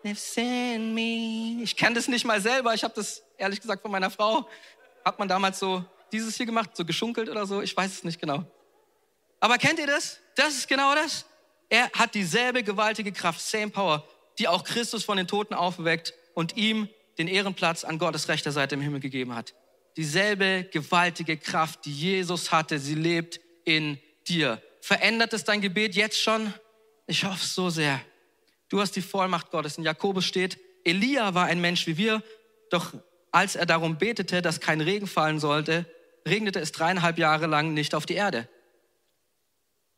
[0.02, 1.62] lives in me.
[1.62, 4.48] Ich kenne das nicht mal selber, ich habe das ehrlich gesagt von meiner Frau.
[5.04, 8.20] Hat man damals so dieses hier gemacht, so geschunkelt oder so, ich weiß es nicht
[8.20, 8.44] genau.
[9.40, 10.18] Aber kennt ihr das?
[10.34, 11.24] Das ist genau das.
[11.68, 14.04] Er hat dieselbe gewaltige Kraft, same power,
[14.38, 18.74] die auch Christus von den Toten aufweckt und ihm den Ehrenplatz an Gottes rechter Seite
[18.74, 19.54] im Himmel gegeben hat
[19.98, 24.62] dieselbe gewaltige Kraft, die Jesus hatte, sie lebt in dir.
[24.80, 26.54] Verändert es dein Gebet jetzt schon?
[27.08, 28.00] Ich hoffe so sehr.
[28.68, 29.76] Du hast die Vollmacht Gottes.
[29.76, 32.22] In Jakobus steht, Elia war ein Mensch wie wir,
[32.70, 32.94] doch
[33.32, 35.84] als er darum betete, dass kein Regen fallen sollte,
[36.24, 38.48] regnete es dreieinhalb Jahre lang nicht auf die Erde.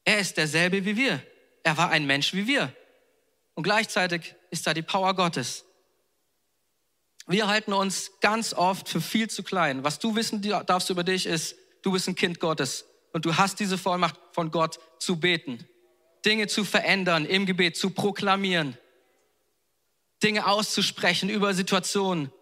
[0.07, 1.23] Er ist derselbe wie wir.
[1.63, 2.73] Er war ein Mensch wie wir.
[3.55, 5.67] Und gleichzeitig ist da die Power Gottes.
[7.31, 9.85] Wir halten uns ganz oft für viel zu klein.
[9.85, 13.61] Was du wissen darfst über dich ist, du bist ein Kind Gottes und du hast
[13.61, 15.65] diese Vollmacht von Gott zu beten,
[16.25, 18.77] Dinge zu verändern im Gebet, zu proklamieren,
[20.25, 22.33] Dinge auszusprechen über Situationen,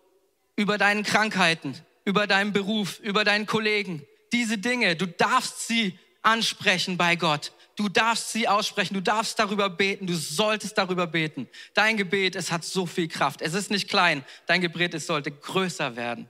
[0.57, 4.07] über deinen Krankheiten, über deinen Beruf, über deinen Kollegen.
[4.33, 7.53] Diese Dinge, du darfst sie ansprechen bei Gott.
[7.79, 11.49] Du darfst sie aussprechen, du darfst darüber beten, du solltest darüber beten.
[11.75, 13.41] Dein Gebet, es hat so viel Kraft.
[13.41, 16.29] Es ist nicht klein, dein Gebet, es sollte größer werden.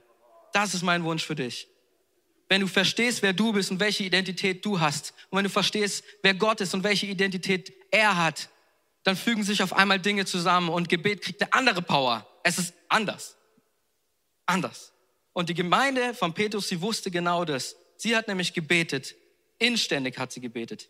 [0.53, 1.67] Das ist mein Wunsch für dich.
[2.49, 6.03] Wenn du verstehst, wer du bist und welche Identität du hast, und wenn du verstehst,
[6.21, 8.49] wer Gott ist und welche Identität er hat,
[9.01, 12.27] dann fügen sich auf einmal Dinge zusammen und Gebet kriegt eine andere Power.
[12.43, 13.37] Es ist anders.
[14.45, 14.93] Anders.
[15.33, 17.75] Und die Gemeinde von Petrus, sie wusste genau das.
[17.97, 19.15] Sie hat nämlich gebetet.
[19.57, 20.89] Inständig hat sie gebetet.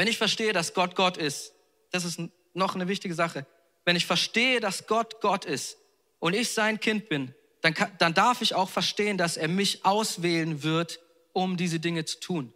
[0.00, 1.52] Wenn ich verstehe, dass Gott Gott ist,
[1.90, 2.18] das ist
[2.54, 3.44] noch eine wichtige Sache.
[3.84, 5.76] Wenn ich verstehe, dass Gott Gott ist
[6.20, 9.84] und ich sein Kind bin, dann, kann, dann darf ich auch verstehen, dass er mich
[9.84, 11.00] auswählen wird,
[11.34, 12.54] um diese Dinge zu tun.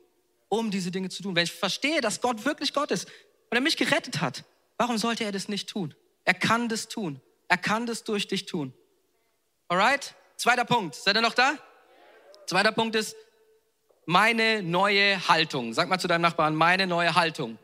[0.49, 1.37] Um diese Dinge zu tun.
[1.37, 3.09] Wenn ich verstehe, dass Gott wirklich Gott ist
[3.51, 4.45] und er mich gerettet hat,
[4.79, 5.95] warum sollte er das nicht tun?
[6.25, 7.21] Er kann das tun.
[7.49, 8.73] Er kann das durch dich tun.
[9.69, 10.15] Alright?
[10.39, 10.95] Zweiter Punkt.
[10.95, 11.59] Seid ihr noch da?
[12.47, 13.15] Zweiter Punkt ist
[14.07, 15.73] meine neue Haltung.
[15.73, 17.59] Sag mal zu deinem Nachbarn, meine neue Haltung.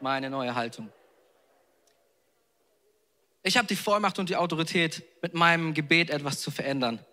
[0.00, 0.90] Meine neue Haltung.
[3.42, 7.04] Ich habe die Vollmacht und die Autorität, mit meinem Gebet etwas zu verändern.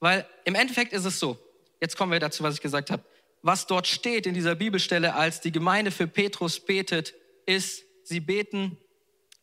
[0.00, 1.38] Weil im Endeffekt ist es so,
[1.80, 3.04] jetzt kommen wir dazu, was ich gesagt habe.
[3.42, 7.14] Was dort steht in dieser Bibelstelle, als die Gemeinde für Petrus betet,
[7.46, 8.76] ist, sie beten,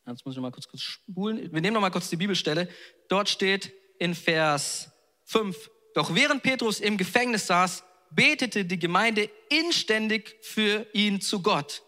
[0.06, 2.68] jetzt muss ich mal kurz, kurz spulen, wir nehmen noch mal kurz die Bibelstelle,
[3.08, 4.90] dort steht in Vers
[5.24, 11.82] 5, doch während Petrus im Gefängnis saß, betete die Gemeinde inständig für ihn zu Gott.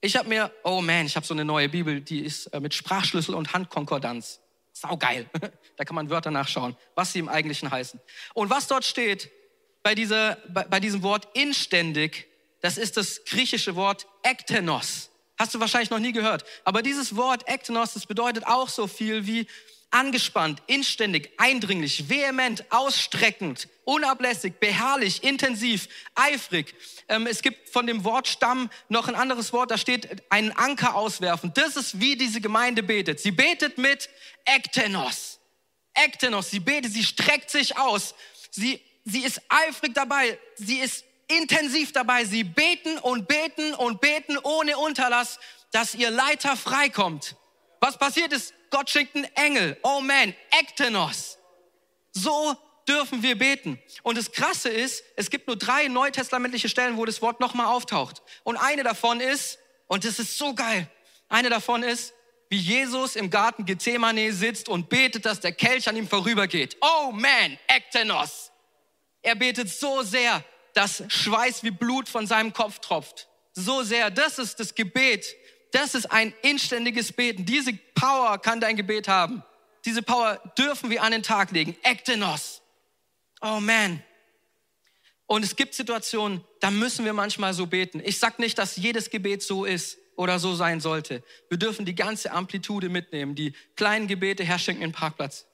[0.00, 2.74] Ich habe mir, oh man, ich habe so eine neue Bibel, die ist äh, mit
[2.74, 4.40] Sprachschlüssel und Handkonkordanz.
[4.72, 5.28] Sau geil.
[5.78, 7.98] Da kann man Wörter nachschauen, was sie im Eigentlichen heißen.
[8.34, 9.30] Und was dort steht
[9.82, 12.28] bei, dieser, bei, bei diesem Wort inständig,
[12.60, 15.10] das ist das griechische Wort ektenos.
[15.38, 16.44] Hast du wahrscheinlich noch nie gehört.
[16.64, 19.46] Aber dieses Wort ektenos, das bedeutet auch so viel wie
[19.92, 26.74] angespannt, inständig, eindringlich, vehement, ausstreckend, unablässig, beharrlich, intensiv, eifrig.
[27.08, 31.52] Ähm, es gibt von dem Wortstamm noch ein anderes Wort, da steht einen Anker auswerfen.
[31.54, 33.20] Das ist, wie diese Gemeinde betet.
[33.20, 34.08] Sie betet mit
[34.44, 35.38] Ektenos.
[35.94, 38.14] Ektenos, sie betet, sie streckt sich aus.
[38.50, 42.24] Sie, sie ist eifrig dabei, sie ist intensiv dabei.
[42.24, 45.38] Sie beten und beten und beten ohne Unterlass,
[45.70, 47.36] dass ihr Leiter freikommt.
[47.80, 49.78] Was passiert ist, Gott schickt einen Engel.
[49.84, 51.38] Oh man, Ektenos.
[52.10, 52.56] So
[52.88, 53.80] dürfen wir beten.
[54.02, 58.22] Und das Krasse ist, es gibt nur drei neutestamentliche Stellen, wo das Wort nochmal auftaucht.
[58.42, 60.90] Und eine davon ist, und das ist so geil,
[61.28, 62.14] eine davon ist,
[62.48, 66.76] wie Jesus im Garten Gethsemane sitzt und betet, dass der Kelch an ihm vorübergeht.
[66.80, 68.50] Oh man, Ektenos.
[69.22, 73.28] Er betet so sehr, dass Schweiß wie Blut von seinem Kopf tropft.
[73.54, 75.26] So sehr, das ist das Gebet,
[75.72, 77.44] das ist ein inständiges Beten.
[77.44, 79.42] Diese Power kann dein Gebet haben.
[79.84, 81.76] Diese Power dürfen wir an den Tag legen.
[81.82, 82.62] Ektenos.
[83.40, 84.02] Oh man.
[85.26, 88.00] Und es gibt Situationen, da müssen wir manchmal so beten.
[88.04, 91.24] Ich sag nicht, dass jedes Gebet so ist oder so sein sollte.
[91.48, 93.34] Wir dürfen die ganze Amplitude mitnehmen.
[93.34, 95.46] Die kleinen Gebete herschenken den Parkplatz.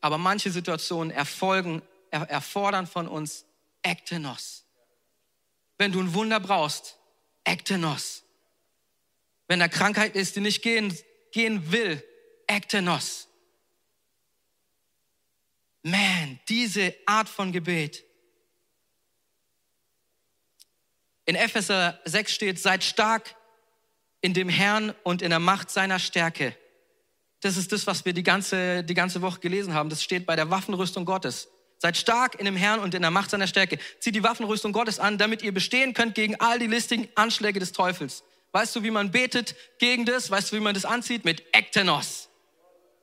[0.00, 3.46] Aber manche Situationen erfolgen, er, erfordern von uns
[3.82, 4.66] Ektenos.
[5.78, 6.98] Wenn du ein Wunder brauchst,
[7.44, 8.21] Ektenos.
[9.52, 10.96] Wenn da Krankheit ist, die nicht gehen,
[11.30, 12.02] gehen will,
[12.46, 13.28] Ektenos.
[15.82, 18.02] Man, diese Art von Gebet.
[21.26, 23.36] In Epheser 6 steht, seid stark
[24.22, 26.56] in dem Herrn und in der Macht seiner Stärke.
[27.40, 29.90] Das ist das, was wir die ganze, die ganze Woche gelesen haben.
[29.90, 31.48] Das steht bei der Waffenrüstung Gottes.
[31.76, 33.78] Seid stark in dem Herrn und in der Macht seiner Stärke.
[34.00, 37.72] Zieht die Waffenrüstung Gottes an, damit ihr bestehen könnt gegen all die listigen Anschläge des
[37.72, 38.24] Teufels.
[38.52, 40.30] Weißt du, wie man betet gegen das?
[40.30, 41.24] Weißt du, wie man das anzieht?
[41.24, 42.28] Mit Ektenos.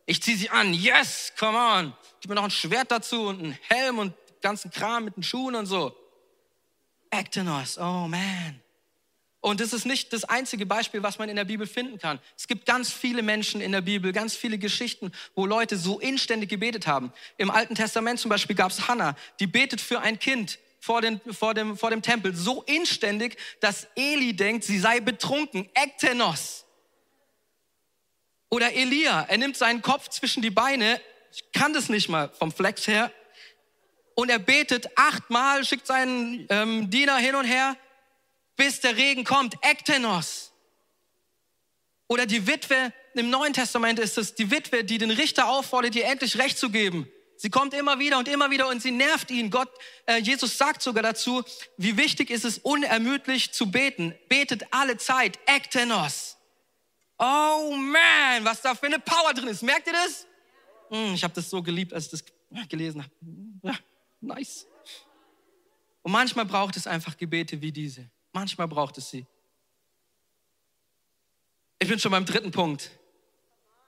[0.05, 0.73] Ich ziehe sie an.
[0.73, 1.93] Yes, come on.
[2.21, 5.55] Gib mir noch ein Schwert dazu und einen Helm und ganzen Kram mit den Schuhen
[5.55, 5.95] und so.
[7.11, 7.77] Ektenos.
[7.77, 8.61] Oh man.
[9.41, 12.19] Und das ist nicht das einzige Beispiel, was man in der Bibel finden kann.
[12.37, 16.49] Es gibt ganz viele Menschen in der Bibel, ganz viele Geschichten, wo Leute so inständig
[16.49, 17.13] gebetet haben.
[17.37, 21.21] Im Alten Testament zum Beispiel gab es Hannah, die betet für ein Kind vor, den,
[21.31, 25.69] vor, dem, vor dem Tempel so inständig, dass Eli denkt, sie sei betrunken.
[25.73, 26.65] Ektenos.
[28.49, 30.99] Oder Elia, er nimmt seinen Kopf zwischen die Beine,
[31.31, 33.11] ich kann das nicht mal vom Flex her,
[34.15, 37.77] und er betet achtmal, schickt seinen ähm, Diener hin und her,
[38.57, 39.55] bis der Regen kommt.
[39.61, 40.51] Ektenos.
[42.07, 46.05] Oder die Witwe, im Neuen Testament ist es die Witwe, die den Richter auffordert, ihr
[46.05, 47.09] endlich Recht zu geben.
[47.41, 49.49] Sie kommt immer wieder und immer wieder und sie nervt ihn.
[49.49, 49.69] Gott,
[50.05, 51.41] äh, Jesus sagt sogar dazu,
[51.77, 54.13] wie wichtig ist es, unermüdlich zu beten.
[54.27, 55.39] Betet alle Zeit.
[55.45, 56.35] Ektenos.
[57.17, 59.63] Oh man, was da für eine Power drin ist.
[59.63, 60.27] Merkt ihr das?
[60.89, 63.13] Hm, ich habe das so geliebt, als ich das gelesen habe.
[63.63, 63.79] Ja,
[64.19, 64.67] nice.
[66.01, 68.11] Und manchmal braucht es einfach Gebete wie diese.
[68.33, 69.25] Manchmal braucht es sie.
[71.79, 72.91] Ich bin schon beim dritten Punkt.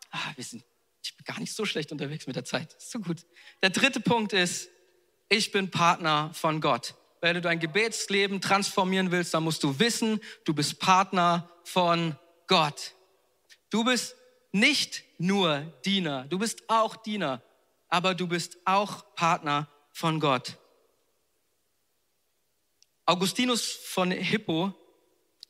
[0.10, 0.64] Ah, wir sind
[1.04, 2.74] ich bin gar nicht so schlecht unterwegs mit der Zeit.
[2.74, 3.26] Ist so gut.
[3.62, 4.70] Der dritte Punkt ist,
[5.30, 6.96] ich bin Partner von Gott.
[7.22, 12.94] Wenn du dein Gebetsleben transformieren willst, dann musst du wissen, du bist Partner von Gott.
[13.70, 14.16] Du bist
[14.52, 17.42] nicht nur Diener, du bist auch Diener,
[17.88, 20.58] aber du bist auch Partner von Gott.
[23.06, 24.74] Augustinus von Hippo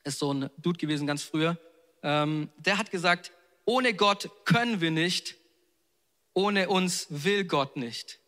[0.03, 1.57] ist so ein Dude gewesen ganz früher.
[2.03, 3.31] Ähm, der hat gesagt,
[3.65, 5.37] ohne Gott können wir nicht,
[6.33, 8.19] ohne uns will Gott nicht.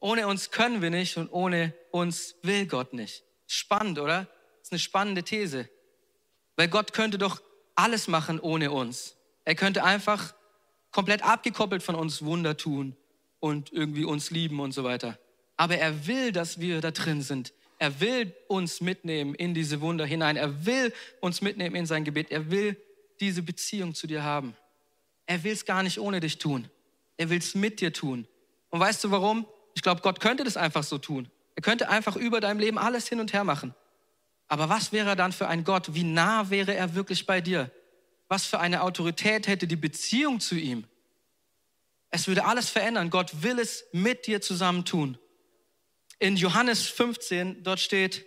[0.00, 3.24] Ohne uns können wir nicht und ohne uns will Gott nicht.
[3.46, 4.24] Spannend, oder?
[4.58, 5.68] Das ist eine spannende These.
[6.56, 7.42] Weil Gott könnte doch
[7.74, 9.16] alles machen ohne uns.
[9.44, 10.34] Er könnte einfach
[10.90, 12.96] komplett abgekoppelt von uns Wunder tun
[13.40, 15.18] und irgendwie uns lieben und so weiter.
[15.56, 17.52] Aber er will, dass wir da drin sind.
[17.78, 20.36] Er will uns mitnehmen in diese Wunder hinein.
[20.36, 22.30] Er will uns mitnehmen in sein Gebet.
[22.30, 22.76] Er will
[23.20, 24.56] diese Beziehung zu dir haben.
[25.26, 26.70] Er will es gar nicht ohne dich tun.
[27.16, 28.26] Er will es mit dir tun.
[28.70, 29.46] Und weißt du warum?
[29.74, 31.30] Ich glaube, Gott könnte das einfach so tun.
[31.54, 33.74] Er könnte einfach über deinem Leben alles hin und her machen.
[34.48, 35.94] Aber was wäre er dann für ein Gott?
[35.94, 37.70] Wie nah wäre er wirklich bei dir?
[38.28, 40.84] Was für eine Autorität hätte die Beziehung zu ihm?
[42.10, 43.10] Es würde alles verändern.
[43.10, 45.18] Gott will es mit dir zusammen tun.
[46.18, 48.24] In Johannes 15, dort steht,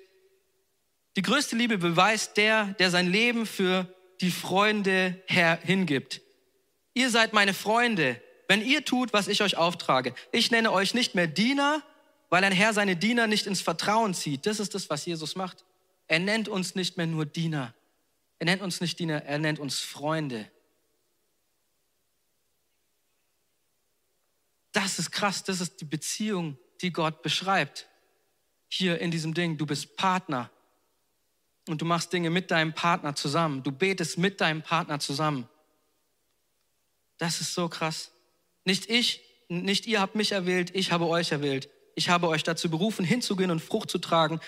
[1.15, 6.21] die größte Liebe beweist der, der sein Leben für die Freunde hingibt.
[6.93, 10.15] Ihr seid meine Freunde, wenn ihr tut, was ich euch auftrage.
[10.31, 11.83] Ich nenne euch nicht mehr Diener,
[12.29, 14.47] weil ein Herr seine Diener nicht ins Vertrauen zieht.
[14.47, 15.63] Das ist das, was Jesus macht.
[16.07, 17.75] Er nennt uns nicht mehr nur Diener.
[18.39, 20.49] Er nennt uns nicht Diener, er nennt uns Freunde.
[24.71, 27.87] Das ist krass, das ist die Beziehung, die Gott beschreibt.
[28.67, 30.49] Hier in diesem Ding, du bist Partner
[31.67, 33.61] und du machst Dinge mit deinem Partner zusammen.
[33.61, 35.47] Du betest mit deinem Partner zusammen.
[37.19, 38.11] Das ist so krass.
[38.69, 41.69] Nicht ich, nicht ihr habt mich erwählt, ich habe euch erwählt.
[41.95, 44.39] Ich habe euch dazu berufen, hinzugehen und Frucht zu tragen,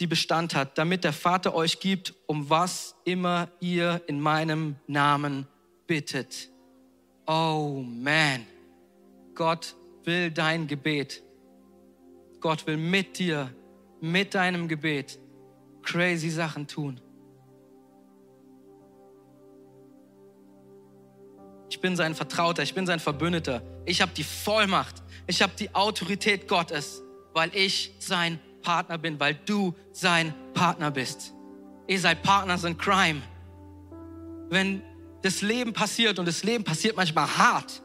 [0.00, 5.46] die Bestand hat, damit der Vater euch gibt, um was immer ihr in meinem Namen
[5.86, 6.50] bittet.
[7.28, 8.44] Oh man.
[9.36, 11.22] Gott will dein Gebet.
[12.40, 13.54] Gott will mit dir,
[14.00, 15.20] mit deinem Gebet
[15.84, 17.00] crazy Sachen tun.
[21.84, 23.60] Bin sein Vertrauter, ich bin sein Verbündeter.
[23.84, 27.02] Ich habe die Vollmacht, ich habe die Autorität Gottes,
[27.34, 31.34] weil ich sein Partner bin, weil du sein Partner bist.
[31.86, 33.20] Ihr seid Partners in Crime.
[34.48, 34.80] Wenn
[35.20, 37.82] das Leben passiert und das Leben passiert manchmal hart,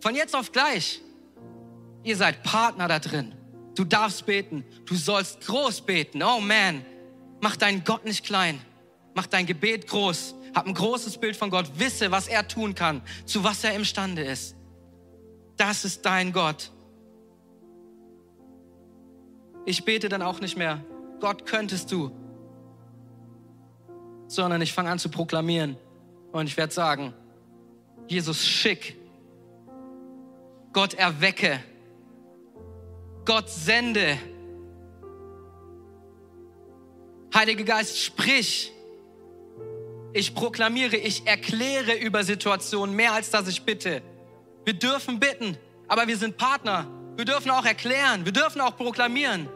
[0.00, 1.02] von jetzt auf gleich.
[2.04, 3.34] Ihr seid Partner da drin.
[3.74, 4.64] Du darfst beten.
[4.86, 6.22] Du sollst groß beten.
[6.22, 6.86] Oh man,
[7.42, 8.58] mach deinen Gott nicht klein.
[9.12, 10.36] Mach dein Gebet groß.
[10.54, 11.70] Hab ein großes Bild von Gott.
[11.78, 14.56] Wisse, was er tun kann, zu was er imstande ist.
[15.56, 16.70] Das ist dein Gott.
[19.66, 20.82] Ich bete dann auch nicht mehr,
[21.20, 22.10] Gott könntest du,
[24.26, 25.76] sondern ich fange an zu proklamieren
[26.32, 27.12] und ich werde sagen,
[28.08, 28.96] Jesus schick
[30.72, 31.60] Gott erwecke.
[33.24, 34.18] Gott sende.
[37.34, 38.72] Heiliger Geist, sprich.
[40.12, 44.02] Ich proklamiere, ich erkläre über Situationen mehr als dass ich bitte.
[44.64, 46.86] Wir dürfen bitten, aber wir sind Partner.
[47.16, 49.48] Wir dürfen auch erklären, wir dürfen auch proklamieren.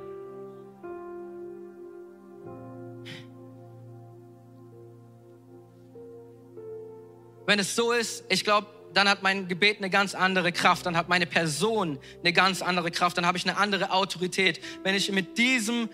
[7.46, 10.96] Wenn es so ist, ich glaube, dann hat mein Gebet eine ganz andere Kraft, dann
[10.96, 14.60] hat meine Person eine ganz andere Kraft, dann habe ich eine andere Autorität.
[14.82, 15.88] Wenn ich mit diesem,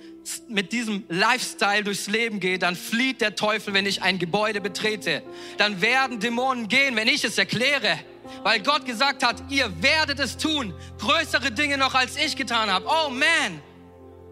[0.49, 5.23] mit diesem Lifestyle durchs Leben gehe, dann flieht der Teufel, wenn ich ein Gebäude betrete.
[5.57, 7.99] Dann werden Dämonen gehen, wenn ich es erkläre.
[8.43, 10.75] Weil Gott gesagt hat, ihr werdet es tun.
[10.99, 12.87] Größere Dinge noch, als ich getan habe.
[12.87, 13.61] Oh man,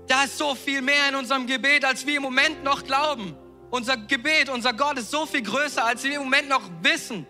[0.06, 3.34] da ist so viel mehr in unserem Gebet, als wir im Moment noch glauben.
[3.70, 7.26] Unser Gebet, unser Gott ist so viel größer, als wir im Moment noch wissen.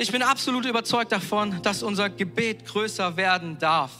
[0.00, 3.90] Ich bin absolut überzeugt davon, dass unser Gebet größer werden darf.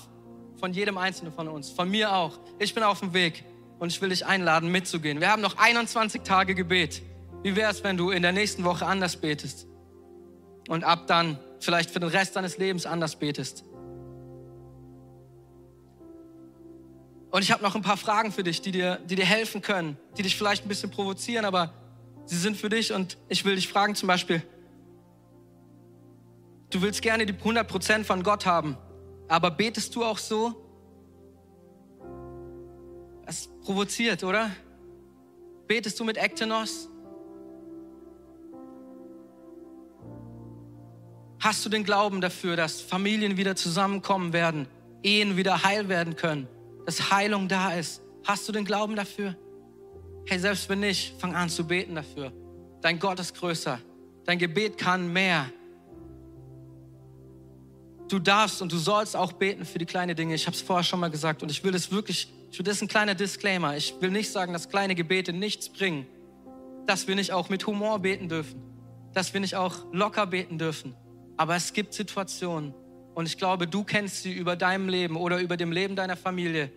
[0.60, 2.38] Von jedem Einzelnen von uns, von mir auch.
[2.60, 3.42] Ich bin auf dem Weg
[3.80, 5.20] und ich will dich einladen, mitzugehen.
[5.20, 7.02] Wir haben noch 21 Tage Gebet.
[7.42, 9.66] Wie wäre es, wenn du in der nächsten Woche anders betest
[10.68, 13.64] und ab dann vielleicht für den Rest deines Lebens anders betest?
[17.32, 19.96] Und ich habe noch ein paar Fragen für dich, die dir, die dir helfen können,
[20.16, 21.72] die dich vielleicht ein bisschen provozieren, aber
[22.24, 24.44] sie sind für dich und ich will dich fragen zum Beispiel,
[26.70, 28.76] Du willst gerne die 100% von Gott haben,
[29.26, 30.54] aber betest du auch so?
[33.24, 34.50] Das provoziert, oder?
[35.66, 36.88] Betest du mit Ektenos?
[41.40, 44.66] Hast du den Glauben dafür, dass Familien wieder zusammenkommen werden,
[45.02, 46.48] Ehen wieder heil werden können,
[46.84, 48.02] dass Heilung da ist?
[48.24, 49.36] Hast du den Glauben dafür?
[50.26, 52.32] Hey, selbst wenn nicht, fang an zu beten dafür.
[52.82, 53.78] Dein Gott ist größer.
[54.24, 55.50] Dein Gebet kann mehr
[58.08, 60.34] du darfst und du sollst auch beten für die kleinen Dinge.
[60.34, 62.76] Ich habe es vorher schon mal gesagt und ich will das wirklich, ich will, das
[62.76, 63.76] ist ein kleiner Disclaimer.
[63.76, 66.06] Ich will nicht sagen, dass kleine Gebete nichts bringen,
[66.86, 68.62] dass wir nicht auch mit Humor beten dürfen,
[69.14, 70.94] dass wir nicht auch locker beten dürfen.
[71.36, 72.74] Aber es gibt Situationen
[73.14, 76.70] und ich glaube, du kennst sie über deinem Leben oder über dem Leben deiner Familie,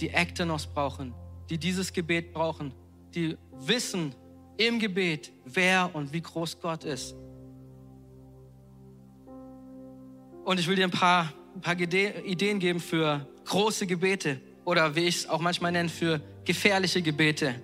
[0.00, 1.14] die Ektenos brauchen,
[1.50, 2.72] die dieses Gebet brauchen,
[3.14, 4.14] die wissen
[4.56, 7.14] im Gebet, wer und wie groß Gott ist.
[10.48, 15.04] Und ich will dir ein paar ein paar Ideen geben für große Gebete oder wie
[15.04, 17.54] ich es auch manchmal nenne, für gefährliche Gebete.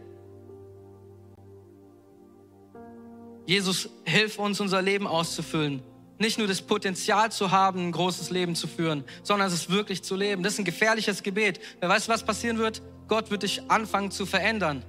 [3.47, 5.83] Jesus, hilf uns, unser Leben auszufüllen.
[6.19, 10.15] Nicht nur das Potenzial zu haben, ein großes Leben zu führen, sondern es wirklich zu
[10.15, 10.43] leben.
[10.43, 11.61] Das ist ein gefährliches Gebet.
[11.81, 12.83] Wer weiß, was passieren wird?
[13.09, 14.85] Gott wird dich anfangen zu verändern.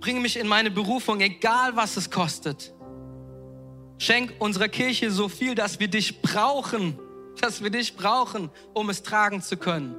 [0.00, 2.72] Bringe mich in meine Berufung, egal was es kostet.
[3.98, 6.98] Schenk unserer Kirche so viel, dass wir dich brauchen,
[7.40, 9.94] dass wir dich brauchen, um es tragen zu können.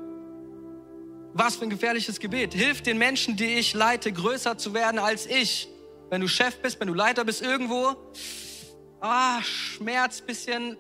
[1.34, 2.54] Was für ein gefährliches Gebet.
[2.54, 5.68] Hilf den Menschen, die ich leite, größer zu werden als ich.
[6.10, 7.96] Wenn du Chef bist, wenn du Leiter bist irgendwo,
[9.02, 10.78] ah, Schmerz, bisschen,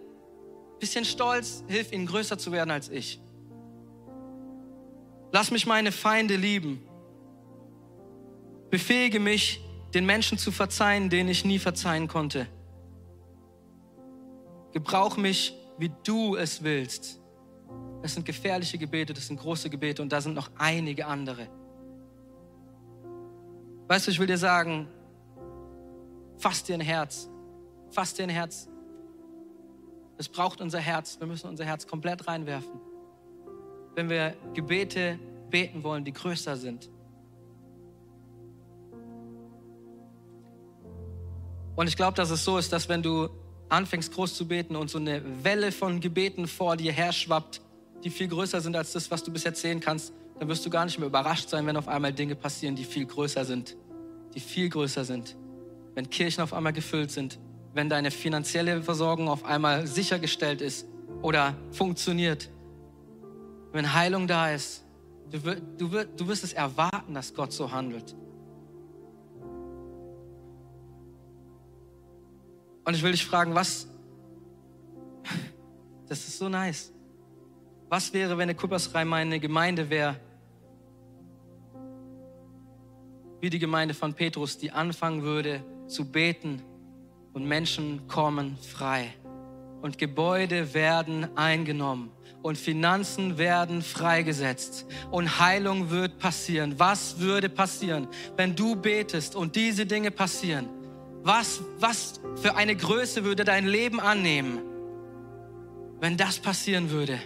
[0.79, 3.19] bisschen Stolz, hilf ihnen größer zu werden als ich.
[5.31, 6.83] Lass mich meine Feinde lieben.
[8.69, 9.61] Befähige mich,
[9.95, 12.47] den Menschen zu verzeihen, denen ich nie verzeihen konnte.
[14.73, 17.19] Gebrauch mich, wie du es willst.
[18.01, 21.47] Das sind gefährliche Gebete, das sind große Gebete und da sind noch einige andere.
[23.87, 24.87] Weißt du, ich will dir sagen,
[26.37, 27.29] fass dir ein Herz,
[27.91, 28.67] fass dir ein Herz.
[30.17, 32.79] Es braucht unser Herz, wir müssen unser Herz komplett reinwerfen.
[33.95, 35.19] Wenn wir Gebete
[35.49, 36.89] beten wollen, die größer sind.
[41.75, 43.29] Und ich glaube, dass es so ist, dass wenn du
[43.73, 47.61] anfängst groß zu beten und so eine Welle von Gebeten vor dir her schwappt,
[48.03, 50.69] die viel größer sind als das, was du bis jetzt sehen kannst, dann wirst du
[50.69, 53.75] gar nicht mehr überrascht sein, wenn auf einmal Dinge passieren, die viel größer sind,
[54.35, 55.35] die viel größer sind.
[55.95, 57.39] Wenn Kirchen auf einmal gefüllt sind,
[57.73, 60.85] wenn deine finanzielle Versorgung auf einmal sichergestellt ist
[61.21, 62.49] oder funktioniert,
[63.71, 64.83] wenn Heilung da ist,
[65.31, 65.39] du,
[65.77, 68.15] du, du wirst es erwarten, dass Gott so handelt.
[72.85, 73.87] Und ich will dich fragen, was,
[76.07, 76.91] das ist so nice.
[77.89, 80.15] Was wäre, wenn eine Kuppersreim eine Gemeinde wäre,
[83.39, 86.61] wie die Gemeinde von Petrus, die anfangen würde zu beten
[87.33, 89.13] und Menschen kommen frei
[89.81, 92.09] und Gebäude werden eingenommen
[92.41, 96.79] und Finanzen werden freigesetzt und Heilung wird passieren.
[96.79, 98.07] Was würde passieren,
[98.37, 100.69] wenn du betest und diese Dinge passieren?
[101.25, 104.59] Was, was für eine Größe würde dein Leben annehmen,
[106.01, 107.17] wenn das passieren würde?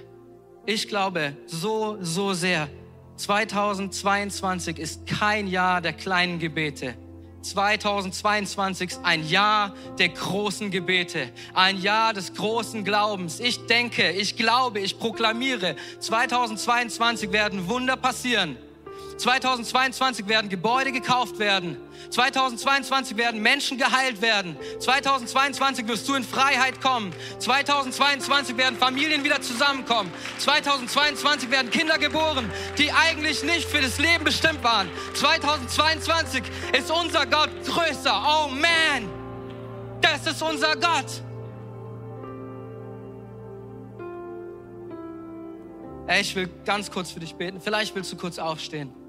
[0.67, 2.69] Ich glaube so, so sehr.
[3.15, 6.93] 2022 ist kein Jahr der kleinen Gebete.
[7.41, 13.39] 2022 ist ein Jahr der großen Gebete, ein Jahr des großen Glaubens.
[13.39, 18.57] Ich denke, ich glaube, ich proklamiere, 2022 werden Wunder passieren.
[19.17, 21.77] 2022 werden Gebäude gekauft werden.
[22.11, 24.55] 2022 werden Menschen geheilt werden.
[24.79, 27.11] 2022 wirst du in Freiheit kommen.
[27.39, 30.11] 2022 werden Familien wieder zusammenkommen.
[30.37, 34.89] 2022 werden Kinder geboren, die eigentlich nicht für das Leben bestimmt waren.
[35.15, 36.43] 2022
[36.77, 38.23] ist unser Gott größer.
[38.25, 39.09] Oh man,
[40.01, 41.23] das ist unser Gott.
[46.19, 47.59] Ich will ganz kurz für dich beten.
[47.59, 49.06] Vielleicht willst du kurz aufstehen.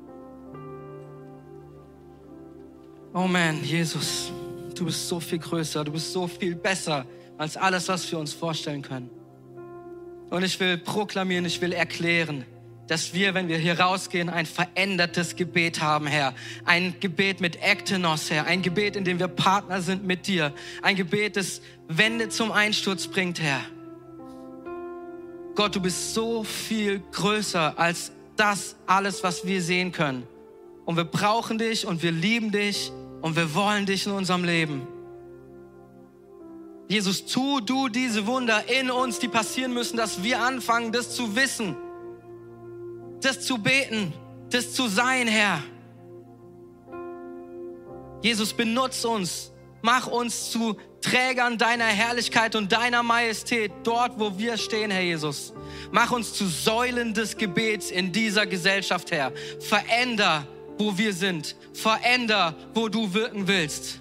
[3.15, 4.31] Oh man, Jesus,
[4.75, 7.07] du bist so viel größer, du bist so viel besser
[7.39, 9.11] als alles, was wir uns vorstellen können.
[10.31, 12.45] Und ich will proklamieren, ich will erklären,
[12.87, 16.35] dass wir, wenn wir hier rausgehen, ein verändertes Gebet haben, Herr.
[16.65, 18.47] Ein Gebet mit Ektenos, Herr.
[18.47, 20.53] Ein Gebet, in dem wir Partner sind mit dir.
[20.83, 23.61] Ein Gebet, das Wände zum Einsturz bringt, Herr.
[25.55, 30.27] Gott, du bist so viel größer als das alles, was wir sehen können.
[30.89, 34.89] Und wir brauchen dich und wir lieben dich und wir wollen dich in unserem Leben.
[36.89, 41.37] Jesus, tu du diese Wunder in uns, die passieren müssen, dass wir anfangen, das zu
[41.37, 41.77] wissen,
[43.21, 44.15] das zu beten,
[44.49, 45.63] das zu sein, Herr.
[48.23, 54.57] Jesus, benutz uns, mach uns zu Trägern deiner Herrlichkeit und deiner Majestät dort, wo wir
[54.57, 55.53] stehen, Herr Jesus.
[55.93, 59.33] Mach uns zu Säulen des Gebets in dieser Gesellschaft, Herr.
[59.61, 60.47] Veränder
[60.79, 61.57] wo wir sind.
[61.75, 64.01] Veränder, wo du wirken willst.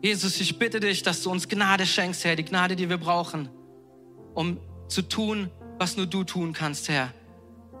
[0.00, 3.48] Jesus, ich bitte dich, dass du uns Gnade schenkst, Herr, die Gnade, die wir brauchen,
[4.34, 7.12] um zu tun, was nur du tun kannst, Herr.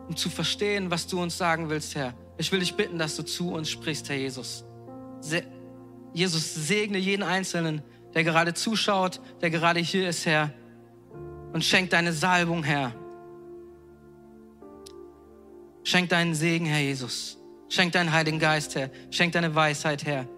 [0.08, 2.14] Um zu verstehen, was du uns sagen willst, Herr.
[2.36, 4.64] Ich will dich bitten, dass du zu uns sprichst, Herr Jesus.
[5.20, 5.42] Se
[6.14, 7.82] Jesus, segne jeden Einzelnen,
[8.14, 10.52] der gerade zuschaut, der gerade hier ist, Herr.
[11.52, 12.94] Und schenk deine Salbung, Herr.
[15.88, 17.38] Schenk deinen Segen, Herr Jesus.
[17.70, 18.90] Schenk deinen Heiligen Geist, Herr.
[19.10, 20.28] Schenk deine Weisheit, Herr.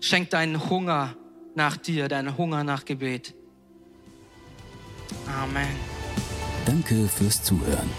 [0.00, 1.14] Schenk deinen Hunger
[1.54, 3.34] nach dir, deinen Hunger nach Gebet.
[5.26, 5.68] Amen.
[6.64, 7.90] Danke fürs Zuhören.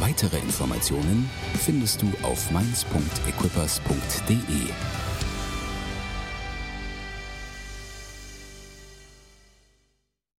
[0.00, 1.30] Weitere Informationen
[1.64, 5.01] findest du auf mainz.equippers.de.